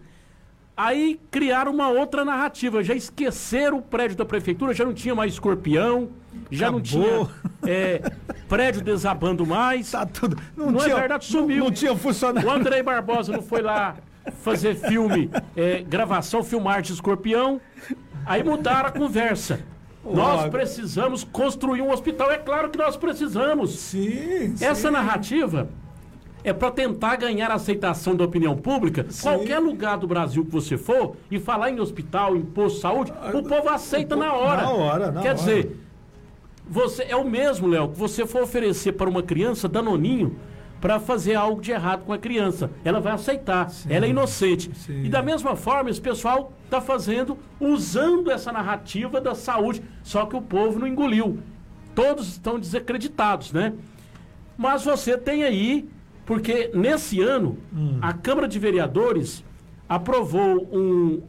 [0.76, 5.32] Aí criaram uma outra narrativa, já esqueceram o prédio da prefeitura, já não tinha mais
[5.32, 6.10] escorpião,
[6.50, 7.30] já não tinha Acabou.
[7.66, 8.02] é,
[8.48, 9.90] prédio desabando mais.
[9.90, 10.36] Tá tudo.
[10.56, 11.58] Não, tinha- é verdade, sumiu.
[11.58, 12.48] não- não tinha funcionário.
[12.48, 13.96] O Andrei Barbosa não foi lá
[14.42, 17.60] fazer filme, é, gravação, filmar de escorpião.
[18.24, 19.60] Aí mudaram a conversa.
[20.04, 22.30] Nós Ó, precisamos construir um hospital.
[22.30, 23.76] É claro que nós precisamos.
[23.78, 24.54] Sim.
[24.60, 25.68] Essa narrativa
[26.44, 29.04] é para tentar ganhar a aceitação da opinião pública.
[29.20, 33.12] Qualquer lugar do Brasil que você for e falar em hospital, em posto de saúde,
[33.34, 34.62] o povo aceita na hora.
[34.62, 35.38] Na hora, na Quer hora.
[35.38, 35.76] dizer,
[36.68, 40.36] você é o mesmo, Léo, que você for oferecer para uma criança danoninho
[40.80, 42.70] para fazer algo de errado com a criança.
[42.84, 43.70] Ela vai aceitar.
[43.88, 44.70] Ela é inocente.
[44.88, 49.82] E da mesma forma, esse pessoal está fazendo, usando essa narrativa da saúde.
[50.02, 51.38] Só que o povo não engoliu.
[51.94, 53.72] Todos estão desacreditados, né?
[54.56, 55.88] Mas você tem aí,
[56.24, 57.58] porque nesse ano,
[58.02, 59.44] a Câmara de Vereadores
[59.88, 61.22] aprovou um,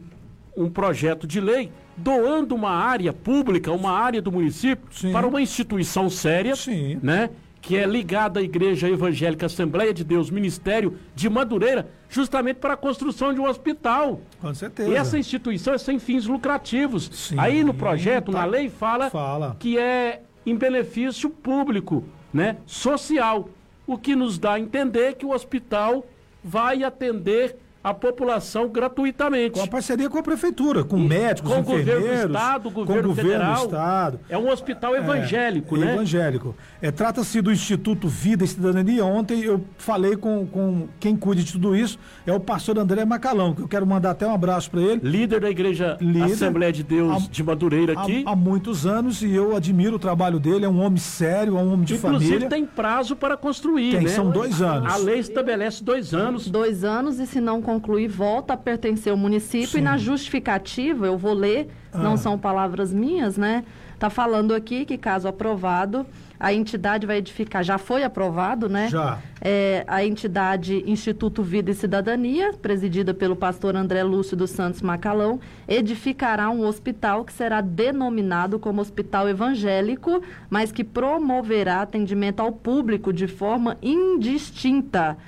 [0.56, 6.08] um projeto de lei doando uma área pública, uma área do município, para uma instituição
[6.08, 6.54] séria,
[7.02, 7.30] né?
[7.60, 12.76] Que é ligada à Igreja Evangélica Assembleia de Deus Ministério de Madureira, justamente para a
[12.76, 14.20] construção de um hospital.
[14.40, 14.88] Com certeza.
[14.88, 17.32] E essa instituição é sem fins lucrativos.
[17.36, 19.10] Aí no projeto, na lei, fala,
[19.58, 22.56] que é em benefício público, né?
[22.64, 23.50] social.
[23.86, 26.06] O que nos dá a entender que o hospital
[26.44, 29.52] vai atender a população gratuitamente.
[29.52, 32.72] Com a parceria com a prefeitura, com médicos, com o governo do enfermeiros, estado, o
[32.72, 33.56] com governo o governo federal.
[33.58, 34.20] do estado.
[34.28, 35.94] É um hospital evangélico, É, né?
[35.94, 36.54] Evangélico.
[36.82, 39.04] É, Trata-se do Instituto Vida e Cidadania.
[39.04, 43.54] Ontem eu falei com, com quem cuida de tudo isso, é o pastor André Macalão,
[43.54, 45.00] que eu quero mandar até um abraço para ele.
[45.02, 46.24] Líder da Igreja Líder.
[46.24, 48.22] Assembleia de Deus Há- de Madureira Há, aqui.
[48.26, 50.64] há muitos anos e eu admiro o trabalho dele.
[50.64, 52.48] É um homem sério, é um homem de Inclusive família.
[52.48, 54.08] tem prazo para construir, Tem, né?
[54.10, 54.92] são dois anos.
[54.92, 56.48] A lei estabelece dois anos.
[56.50, 59.78] Dois anos e se não concluir, volta a pertencer ao município.
[59.78, 62.16] E na justificativa, eu vou ler, não Ah.
[62.16, 63.62] são palavras minhas, né?
[63.98, 66.06] Tá falando aqui que, caso aprovado,
[66.40, 68.88] a entidade vai edificar, já foi aprovado, né?
[68.88, 69.18] Já.
[69.40, 75.38] É, a entidade Instituto Vida e Cidadania, presidida pelo pastor André Lúcio dos Santos Macalão,
[75.66, 83.12] edificará um hospital que será denominado como Hospital Evangélico, mas que promoverá atendimento ao público
[83.12, 85.18] de forma indistinta.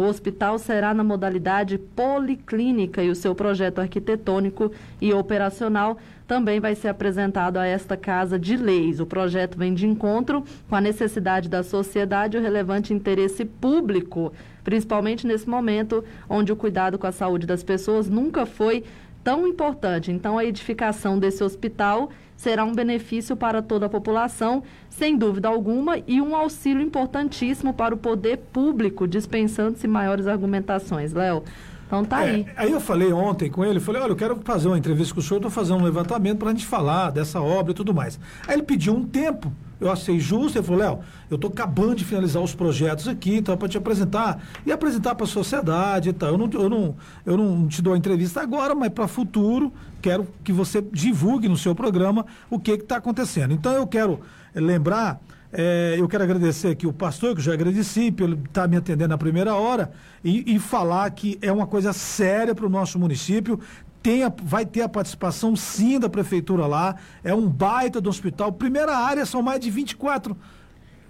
[0.00, 6.74] O hospital será na modalidade policlínica e o seu projeto arquitetônico e operacional também vai
[6.74, 8.98] ser apresentado a esta Casa de Leis.
[8.98, 14.32] O projeto vem de encontro com a necessidade da sociedade e o relevante interesse público,
[14.64, 18.84] principalmente nesse momento onde o cuidado com a saúde das pessoas nunca foi
[19.22, 20.10] tão importante.
[20.10, 22.10] Então, a edificação desse hospital
[22.40, 27.94] será um benefício para toda a população, sem dúvida alguma, e um auxílio importantíssimo para
[27.94, 31.12] o poder público, dispensando-se maiores argumentações.
[31.12, 31.44] Léo,
[31.86, 32.46] então tá aí.
[32.56, 35.20] É, aí eu falei ontem com ele, falei, olha, eu quero fazer uma entrevista com
[35.20, 38.18] o senhor, estou fazendo um levantamento para a gente falar dessa obra e tudo mais.
[38.48, 40.98] Aí ele pediu um tempo, eu achei justo, ele falou, Léo,
[41.30, 45.24] eu estou acabando de finalizar os projetos aqui, então para te apresentar e apresentar para
[45.24, 46.30] a sociedade e tal.
[46.30, 49.72] Eu não, eu, não, eu não te dou a entrevista agora, mas para futuro
[50.02, 53.52] quero que você divulgue no seu programa o que está acontecendo.
[53.52, 54.20] Então eu quero
[54.54, 55.20] eh, lembrar
[55.52, 59.08] é, eu quero agradecer aqui o pastor, que eu já agradeci, pelo estar me atendendo
[59.08, 59.90] na primeira hora,
[60.22, 63.58] e, e falar que é uma coisa séria para o nosso município.
[64.02, 66.96] Tem a- vai ter a participação sim da prefeitura lá.
[67.22, 68.52] É um baita do hospital.
[68.52, 70.36] Primeira área são mais de 24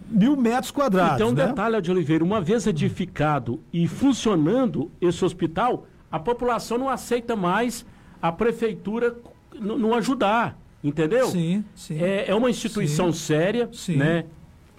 [0.08, 1.14] mil metros quadrados.
[1.16, 1.46] Então, né?
[1.46, 7.86] detalhe, de Oliveira, uma vez edificado e funcionando esse hospital, a população não aceita mais
[8.20, 9.16] a prefeitura
[9.58, 11.26] não ajudar, entendeu?
[11.28, 12.02] Sim, sim.
[12.02, 13.18] É, é uma instituição Sim.
[13.18, 13.96] séria, Sim.
[13.96, 14.24] né?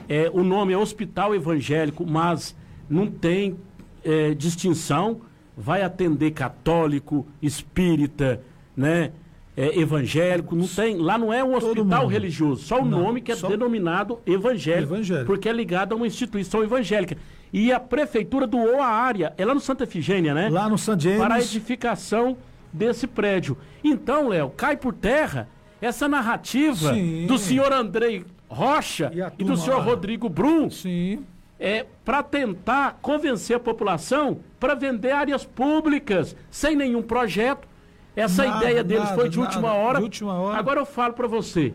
[0.09, 2.55] É, o nome é Hospital Evangélico, mas
[2.89, 3.55] não tem
[4.03, 5.21] é, distinção.
[5.57, 8.41] Vai atender católico, espírita,
[8.75, 9.11] né?
[9.55, 10.95] É, evangélico, não tem.
[10.97, 14.93] Lá não é um hospital religioso, só o Não, nome que é só- denominado evangélico,
[14.93, 15.25] Evangélico.
[15.25, 17.17] porque é ligado a uma instituição evangélica.
[17.51, 20.47] E a prefeitura doou a área, é lá no Santa Efigênia, né?
[20.49, 21.19] Lá no San James.
[21.19, 22.37] Para a edificação
[22.71, 23.57] desse prédio.
[23.83, 25.49] Então, Léo, cai por terra
[25.81, 27.27] essa narrativa Sim.
[27.27, 29.83] do senhor Andrei Rocha E e, do senhor lá.
[29.83, 31.25] Rodrigo Brum Sim.
[31.59, 37.67] é, para tentar convencer a população para vender áreas públicas sem nenhum projeto.
[38.15, 39.97] Essa Nada, ideia deles nada, foi de nada, última, hora.
[39.97, 40.57] de última hora.
[40.59, 41.73] Agora eu falo para você.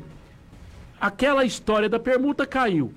[1.01, 2.95] Aquela história da permuta caiu.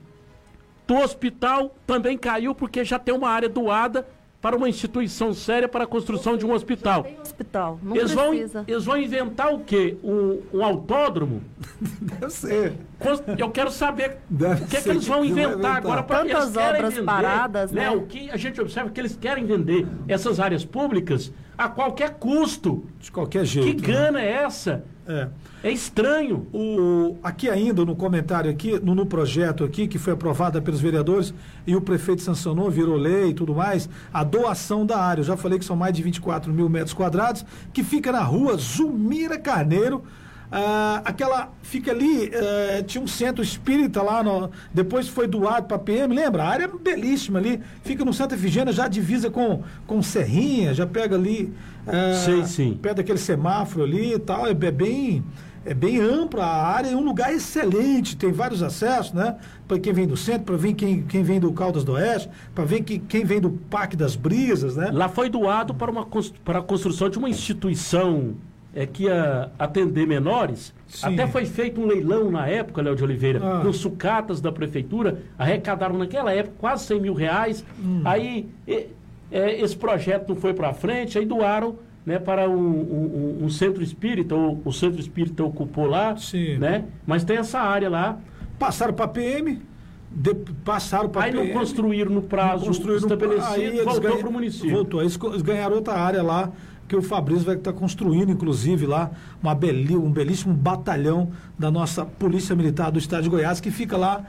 [0.86, 4.08] Do hospital também caiu porque já tem uma área doada
[4.42, 7.06] para uma instituição séria para a construção de um hospital.
[7.22, 8.64] Hospital, não Eles vão, precisa.
[8.68, 9.98] eles vão inventar o quê?
[10.04, 11.42] Um, um autódromo?
[12.02, 12.74] Deve ser.
[13.38, 15.76] Eu quero saber Deve o que, é que eles vão que inventar inventar.
[15.78, 17.92] agora para Tantas eles querem obras vender, paradas, né?
[17.92, 22.12] O que a gente observa é que eles querem vender essas áreas públicas a qualquer
[22.12, 22.86] custo.
[23.00, 23.82] De qualquer Que jeito.
[23.82, 23.88] né?
[23.88, 24.86] gana é essa?
[25.10, 25.28] É.
[25.64, 26.46] É estranho.
[26.54, 31.34] O, aqui ainda no comentário aqui, no, no projeto aqui, que foi aprovado pelos vereadores
[31.66, 35.22] e o prefeito sancionou, virou lei e tudo mais, a doação da área.
[35.22, 37.44] Eu já falei que são mais de 24 mil metros quadrados,
[37.74, 40.04] que fica na rua Zulmira Carneiro,
[40.52, 45.78] Ah, aquela fica ali, eh, tinha um centro espírita lá, no- depois foi doado para
[45.78, 46.42] PM, lembra?
[46.44, 50.88] A área é belíssima ali, fica no Santa Efigênia, já divisa com, com Serrinha, já
[50.88, 51.54] pega ali,
[51.92, 52.80] eh, Sei, sim.
[52.82, 55.24] perto daquele semáforo ali e tal, é, é bem
[55.66, 59.36] é bem ampla a área, é um lugar excelente, tem vários acessos, né?
[59.68, 62.64] Para quem vem do centro, para vir quem, quem vem do Caldas do Oeste, para
[62.64, 64.90] ver que, quem vem do Parque das Brisas, né?
[64.92, 66.08] Lá foi doado para, uma,
[66.46, 68.36] para a construção de uma instituição
[68.74, 70.74] é, que ia atender menores.
[70.88, 71.14] Sim.
[71.14, 73.62] Até foi feito um leilão na época, Léo de Oliveira, Ah.
[73.62, 77.66] com sucatas da prefeitura, arrecadaram naquela época quase 100 mil reais.
[77.84, 78.02] Hum.
[78.06, 78.88] Aí e-
[79.32, 81.76] é, esse projeto não foi para frente, aí doaram
[82.06, 86.16] né, para um, um- um- centro espírita, ou o centro espírita ocupou lá,
[86.60, 86.86] né?
[87.06, 88.18] Mas tem essa área lá.
[88.58, 89.62] Passaram para PM,
[90.12, 90.34] de-
[90.66, 91.54] passaram para Aí não PM.
[91.60, 94.72] construíram no prazo construíram no- estabelecido, aí eles voltou para o município.
[94.72, 95.00] Voltou.
[95.02, 96.52] Aí eles ganharam outra área lá,
[96.88, 99.12] que o Fabrício vai estar construindo, inclusive, lá,
[99.44, 103.96] uma beli, um belíssimo batalhão da nossa Polícia Militar do Estado de Goiás, que fica
[103.96, 104.24] lá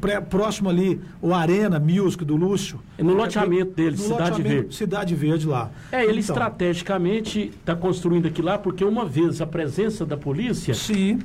[0.00, 2.80] pré- próximo ali, o Arena Music do Lúcio.
[2.98, 4.74] É no loteamento dele, No Cidade loteamento Verde.
[4.74, 5.70] Cidade Verde lá.
[5.90, 10.74] É, ele Então, estrategicamente está construindo aqui lá, porque uma vez a presença da polícia.
[10.74, 11.18] Sim.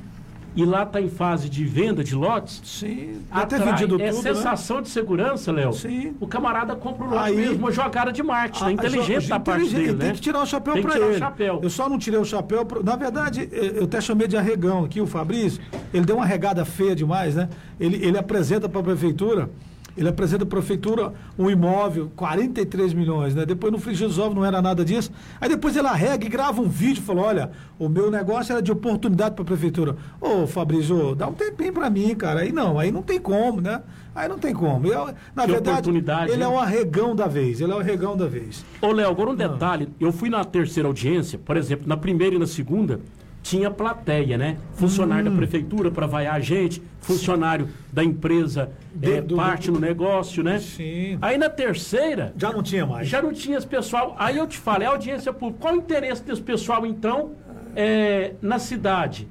[0.56, 2.62] E lá está em fase de venda de lotes.
[2.64, 3.20] Sim.
[3.30, 4.34] Até vendido é tudo, né?
[4.34, 5.72] sensação de segurança, Léo.
[5.74, 6.14] Sim.
[6.18, 8.70] O camarada compra o lote Aí- mesmo, uma jogada de marketing, né?
[8.70, 10.14] Ah, inteligente jo- da parte inteligente, dele, Tem né?
[10.14, 11.18] que tirar o chapéu Tem que para tirar o ele.
[11.18, 11.60] chapéu.
[11.62, 12.66] Eu só não tirei o chapéu.
[12.82, 15.60] Na verdade, eu até chamei de arregão aqui, o Fabrício.
[15.92, 17.48] Ele deu uma regada feia demais, né?
[17.78, 19.50] Ele, ele apresenta para a prefeitura.
[19.96, 23.46] Ele apresenta à prefeitura um imóvel, 43 milhões, né?
[23.46, 25.10] Depois no Ovos não era nada disso.
[25.40, 28.60] Aí depois ele arrega e grava um vídeo e falou: olha, o meu negócio era
[28.60, 29.96] de oportunidade para a prefeitura.
[30.20, 32.40] Ô, Fabrício, dá um tempinho para mim, cara.
[32.40, 33.82] Aí não, aí não tem como, né?
[34.14, 34.86] Aí não tem como.
[34.86, 36.52] Eu, na Que verdade, ele é hein?
[36.52, 37.60] o arregão da vez.
[37.60, 38.64] Ele é o arregão da vez.
[38.80, 39.88] Ô, Léo, agora um detalhe.
[40.00, 43.00] Eu fui na terceira audiência, por exemplo, na primeira e na segunda,
[43.46, 44.56] tinha plateia, né?
[44.74, 45.30] Funcionário Hum.
[45.30, 48.70] da prefeitura para vaiar a gente, funcionário da empresa,
[49.00, 50.58] é, do- parte do- no negócio, né?
[50.58, 51.16] Sim.
[51.22, 52.34] Aí na terceira.
[52.36, 53.06] Já não tinha mais.
[53.06, 54.16] Já não tinha esse pessoal.
[54.18, 55.60] Aí eu te falo, é audiência pública.
[55.60, 57.34] Qual o interesse desse pessoal, então,
[57.76, 59.28] é, na cidade?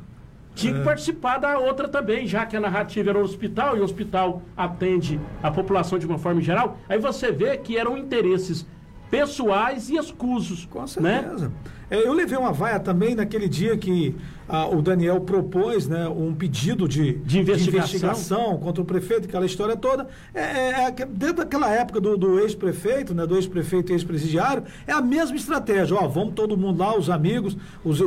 [0.53, 0.83] Tinha que É.
[0.85, 5.19] participar da outra também, já que a narrativa era o hospital e o hospital atende
[5.43, 6.77] a população de uma forma geral.
[6.87, 8.65] Aí você vê que eram interesses
[9.11, 10.65] pessoais e escusos.
[10.65, 11.51] Com certeza.
[11.51, 14.15] É, eu levei uma vaia também naquele dia que
[14.47, 17.79] ah, o Daniel propôs né, um pedido de, de investigação.
[18.09, 20.07] investigação contra o prefeito, aquela história toda.
[20.33, 24.63] É, é, é que desde aquela época do, do ex-prefeito, né, do ex-prefeito e ex-presidiário,
[24.85, 25.95] é a mesma estratégia.
[25.97, 28.05] Ó, vamos todo mundo lá, os amigos, os- o,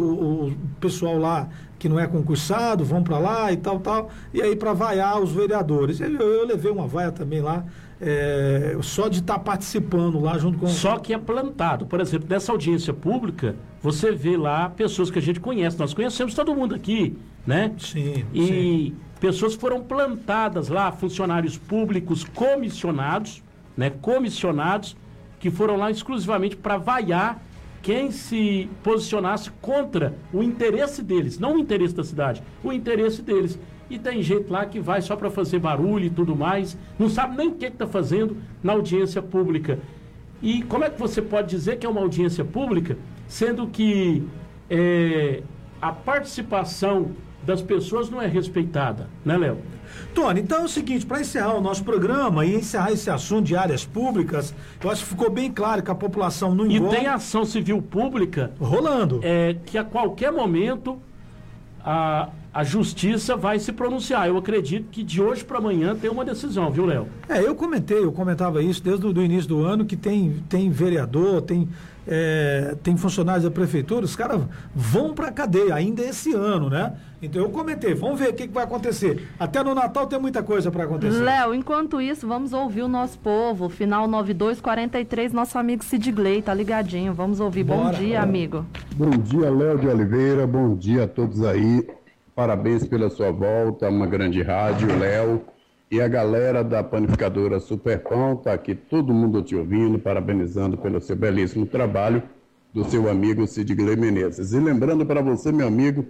[0.48, 1.48] o pessoal lá
[1.78, 4.10] que não é concursado, vão para lá e tal, tal.
[4.34, 6.00] E aí para vaiar os vereadores.
[6.00, 7.64] Eu, eu levei uma vaia também lá,
[8.00, 10.66] é, só de estar participando lá junto com.
[10.68, 11.86] Só que é plantado.
[11.86, 15.78] Por exemplo, nessa audiência pública, você vê lá pessoas que a gente conhece.
[15.78, 17.72] Nós conhecemos todo mundo aqui, né?
[17.78, 18.24] Sim.
[18.32, 23.42] E pessoas foram plantadas lá, funcionários públicos comissionados,
[23.76, 23.90] né?
[23.90, 24.96] Comissionados,
[25.40, 27.42] que foram lá exclusivamente para vaiar
[27.82, 33.58] quem se posicionasse contra o interesse deles, não o interesse da cidade, o interesse deles.
[33.90, 37.36] E tem gente lá que vai só para fazer barulho e tudo mais, não sabe
[37.36, 39.78] nem o que está fazendo na audiência pública.
[40.42, 44.22] E como é que você pode dizer que é uma audiência pública, sendo que
[44.70, 45.42] é,
[45.80, 47.10] a participação
[47.44, 49.58] das pessoas não é respeitada, né, Léo?
[50.14, 53.56] Tony, então é o seguinte, para encerrar o nosso programa e encerrar esse assunto de
[53.56, 56.96] áreas públicas, eu acho que ficou bem claro que a população não E engorda.
[56.96, 59.20] tem ação civil pública rolando.
[59.22, 60.98] É, que a qualquer momento
[61.82, 62.28] a,
[62.58, 64.26] a justiça vai se pronunciar.
[64.26, 67.06] Eu acredito que de hoje para amanhã tem uma decisão, viu, Léo?
[67.28, 71.40] É, eu comentei, eu comentava isso desde o início do ano, que tem, tem vereador,
[71.40, 71.68] tem,
[72.04, 74.42] é, tem funcionários da prefeitura, os caras
[74.74, 76.94] vão para a cadeia ainda esse ano, né?
[77.22, 79.28] Então eu comentei, vamos ver o que, que vai acontecer.
[79.38, 81.16] Até no Natal tem muita coisa para acontecer.
[81.16, 83.68] Léo, enquanto isso, vamos ouvir o nosso povo.
[83.68, 87.14] Final 9243, nosso amigo Sid Gley, tá ligadinho.
[87.14, 87.62] Vamos ouvir.
[87.62, 87.96] Bom Bora.
[87.96, 88.66] dia, amigo.
[88.96, 90.44] Bom dia, Léo de Oliveira.
[90.44, 91.97] Bom dia a todos aí.
[92.38, 95.42] Parabéns pela sua volta uma grande rádio, Léo.
[95.90, 101.16] E a galera da panificadora Superpão, tá aqui todo mundo te ouvindo, parabenizando pelo seu
[101.16, 102.22] belíssimo trabalho
[102.72, 104.52] do seu amigo Sidney Menezes.
[104.52, 106.06] E lembrando para você, meu amigo,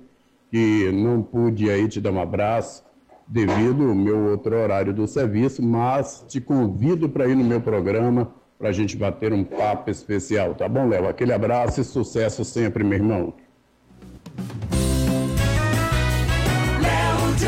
[0.51, 2.85] que não pude aí te dar um abraço
[3.26, 8.35] devido ao meu outro horário do serviço, mas te convido para ir no meu programa
[8.59, 11.09] para a gente bater um papo especial, tá bom, Léo?
[11.09, 13.33] Aquele abraço e sucesso sempre, meu irmão.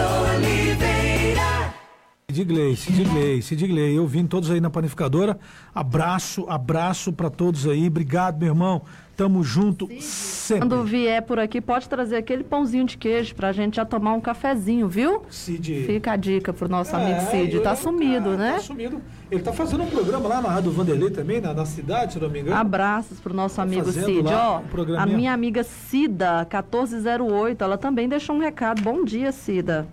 [0.00, 1.74] De Oliveira.
[2.32, 5.38] Sid Gleice, Sid Gleice, Sid Gleice, eu vim todos aí na panificadora.
[5.74, 7.86] Abraço, abraço para todos aí.
[7.86, 8.82] Obrigado, meu irmão.
[9.20, 10.66] Tamo junto sempre.
[10.66, 14.20] Quando vier por aqui, pode trazer aquele pãozinho de queijo pra gente já tomar um
[14.20, 15.20] cafezinho, viu?
[15.28, 15.84] Cid.
[15.84, 17.56] Fica a dica pro nosso É, amigo Cid.
[17.56, 18.52] eu- Tá sumido, né?
[18.54, 18.98] Tá sumido.
[19.30, 22.30] Ele tá fazendo um programa lá na Rádio Vanderlei também, na, na cidade, se não
[22.30, 22.56] me engano.
[22.56, 24.26] Abraços pro nosso amigo fazendo Cid.
[24.32, 28.80] Ó, um a minha amiga Cida, 1408, ela também deixou um recado.
[28.80, 29.86] Bom dia, Cida.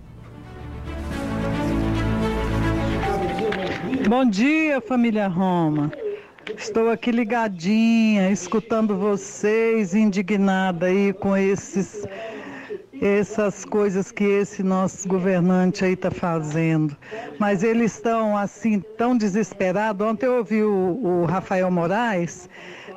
[4.07, 5.91] Bom dia, família Roma.
[6.57, 12.03] Estou aqui ligadinha, escutando vocês, indignada aí com esses
[12.99, 16.97] essas coisas que esse nosso governante aí está fazendo.
[17.37, 20.05] Mas eles estão assim tão desesperados.
[20.05, 22.49] Ontem eu ouvi o, o Rafael Moraes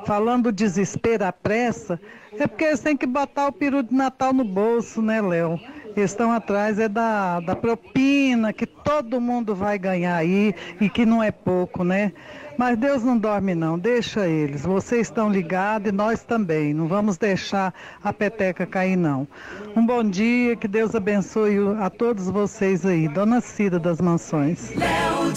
[0.05, 2.01] falando desespero à pressa.
[2.39, 5.59] É porque eles têm que botar o peru de Natal no bolso, né, Léo?
[5.95, 11.21] Estão atrás é da, da propina que todo mundo vai ganhar aí e que não
[11.21, 12.13] é pouco, né?
[12.57, 14.61] Mas Deus não dorme não, deixa eles.
[14.63, 16.73] Vocês estão ligados e nós também.
[16.73, 17.73] Não vamos deixar
[18.03, 19.27] a peteca cair não.
[19.75, 23.07] Um bom dia, que Deus abençoe a todos vocês aí.
[23.07, 24.75] Dona Cida das Mansões.
[24.75, 25.31] Léo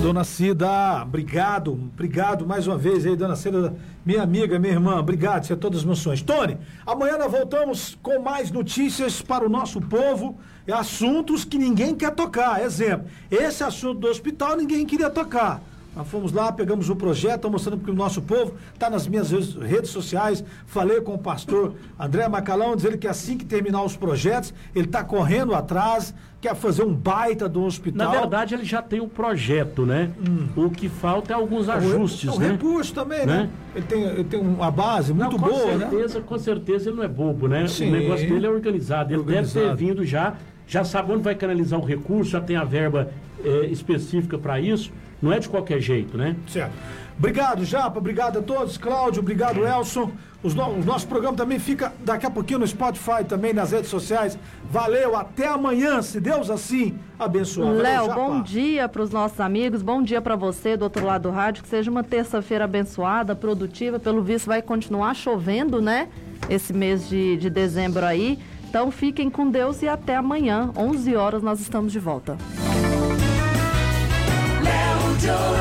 [0.00, 3.74] Dona Cida, obrigado, obrigado mais uma vez aí, Dona Cida,
[4.06, 6.22] minha amiga, minha irmã, obrigado, você é todas as menções.
[6.22, 10.38] Tony, amanhã nós voltamos com mais notícias para o nosso povo,
[10.68, 12.62] e assuntos que ninguém quer tocar.
[12.62, 15.62] Exemplo, esse assunto do hospital ninguém queria tocar.
[15.96, 19.88] Nós fomos lá, pegamos o projeto, mostrando para o nosso povo, está nas minhas redes-
[19.90, 20.44] sociais.
[20.66, 25.02] Falei com o pastor André Macalão, dizendo que assim que terminar os projetos, ele está
[25.02, 28.12] correndo atrás, quer fazer um baita do hospital.
[28.12, 30.10] Na verdade, ele já tem o projeto, né?
[30.54, 32.50] O que falta é alguns O re- ajustes, o né?
[32.52, 33.36] recurso também, né?
[33.38, 33.50] Né?
[33.74, 35.88] Ele, tem, ele tem uma base muito Não, com boa, né?
[35.90, 37.66] certeza, com certeza ele não é bobo, né?
[37.66, 37.88] Sim.
[37.88, 39.12] O negócio dele é organizado.
[39.12, 39.66] Ele deve Organizado.
[39.68, 40.34] ter vindo já,
[40.66, 43.10] já sabe onde vai canalizar o recurso, já tem a verba
[43.44, 44.92] eh, específica para isso.
[45.20, 46.36] Não é de qualquer jeito, né?
[46.46, 46.72] Certo.
[47.18, 47.98] Obrigado, Japa.
[47.98, 48.78] Obrigado a todos.
[48.78, 50.12] Cláudio, obrigado, Elson.
[50.40, 53.90] Os no- o nosso programa também fica daqui a pouquinho no Spotify, também nas redes
[53.90, 54.38] sociais.
[54.70, 57.72] Valeu, até amanhã, se Deus assim abençoar.
[57.74, 61.30] Léo, bom dia para os nossos amigos, bom dia para você do outro lado do
[61.34, 66.06] rádio, que seja uma terça-feira abençoada, produtiva, pelo visto vai continuar chovendo, né?
[66.48, 68.38] Esse mês de, de dezembro aí.
[68.68, 72.36] Então fiquem com Deus e até amanhã, 11 horas nós estamos de volta.
[75.20, 75.58] Don't.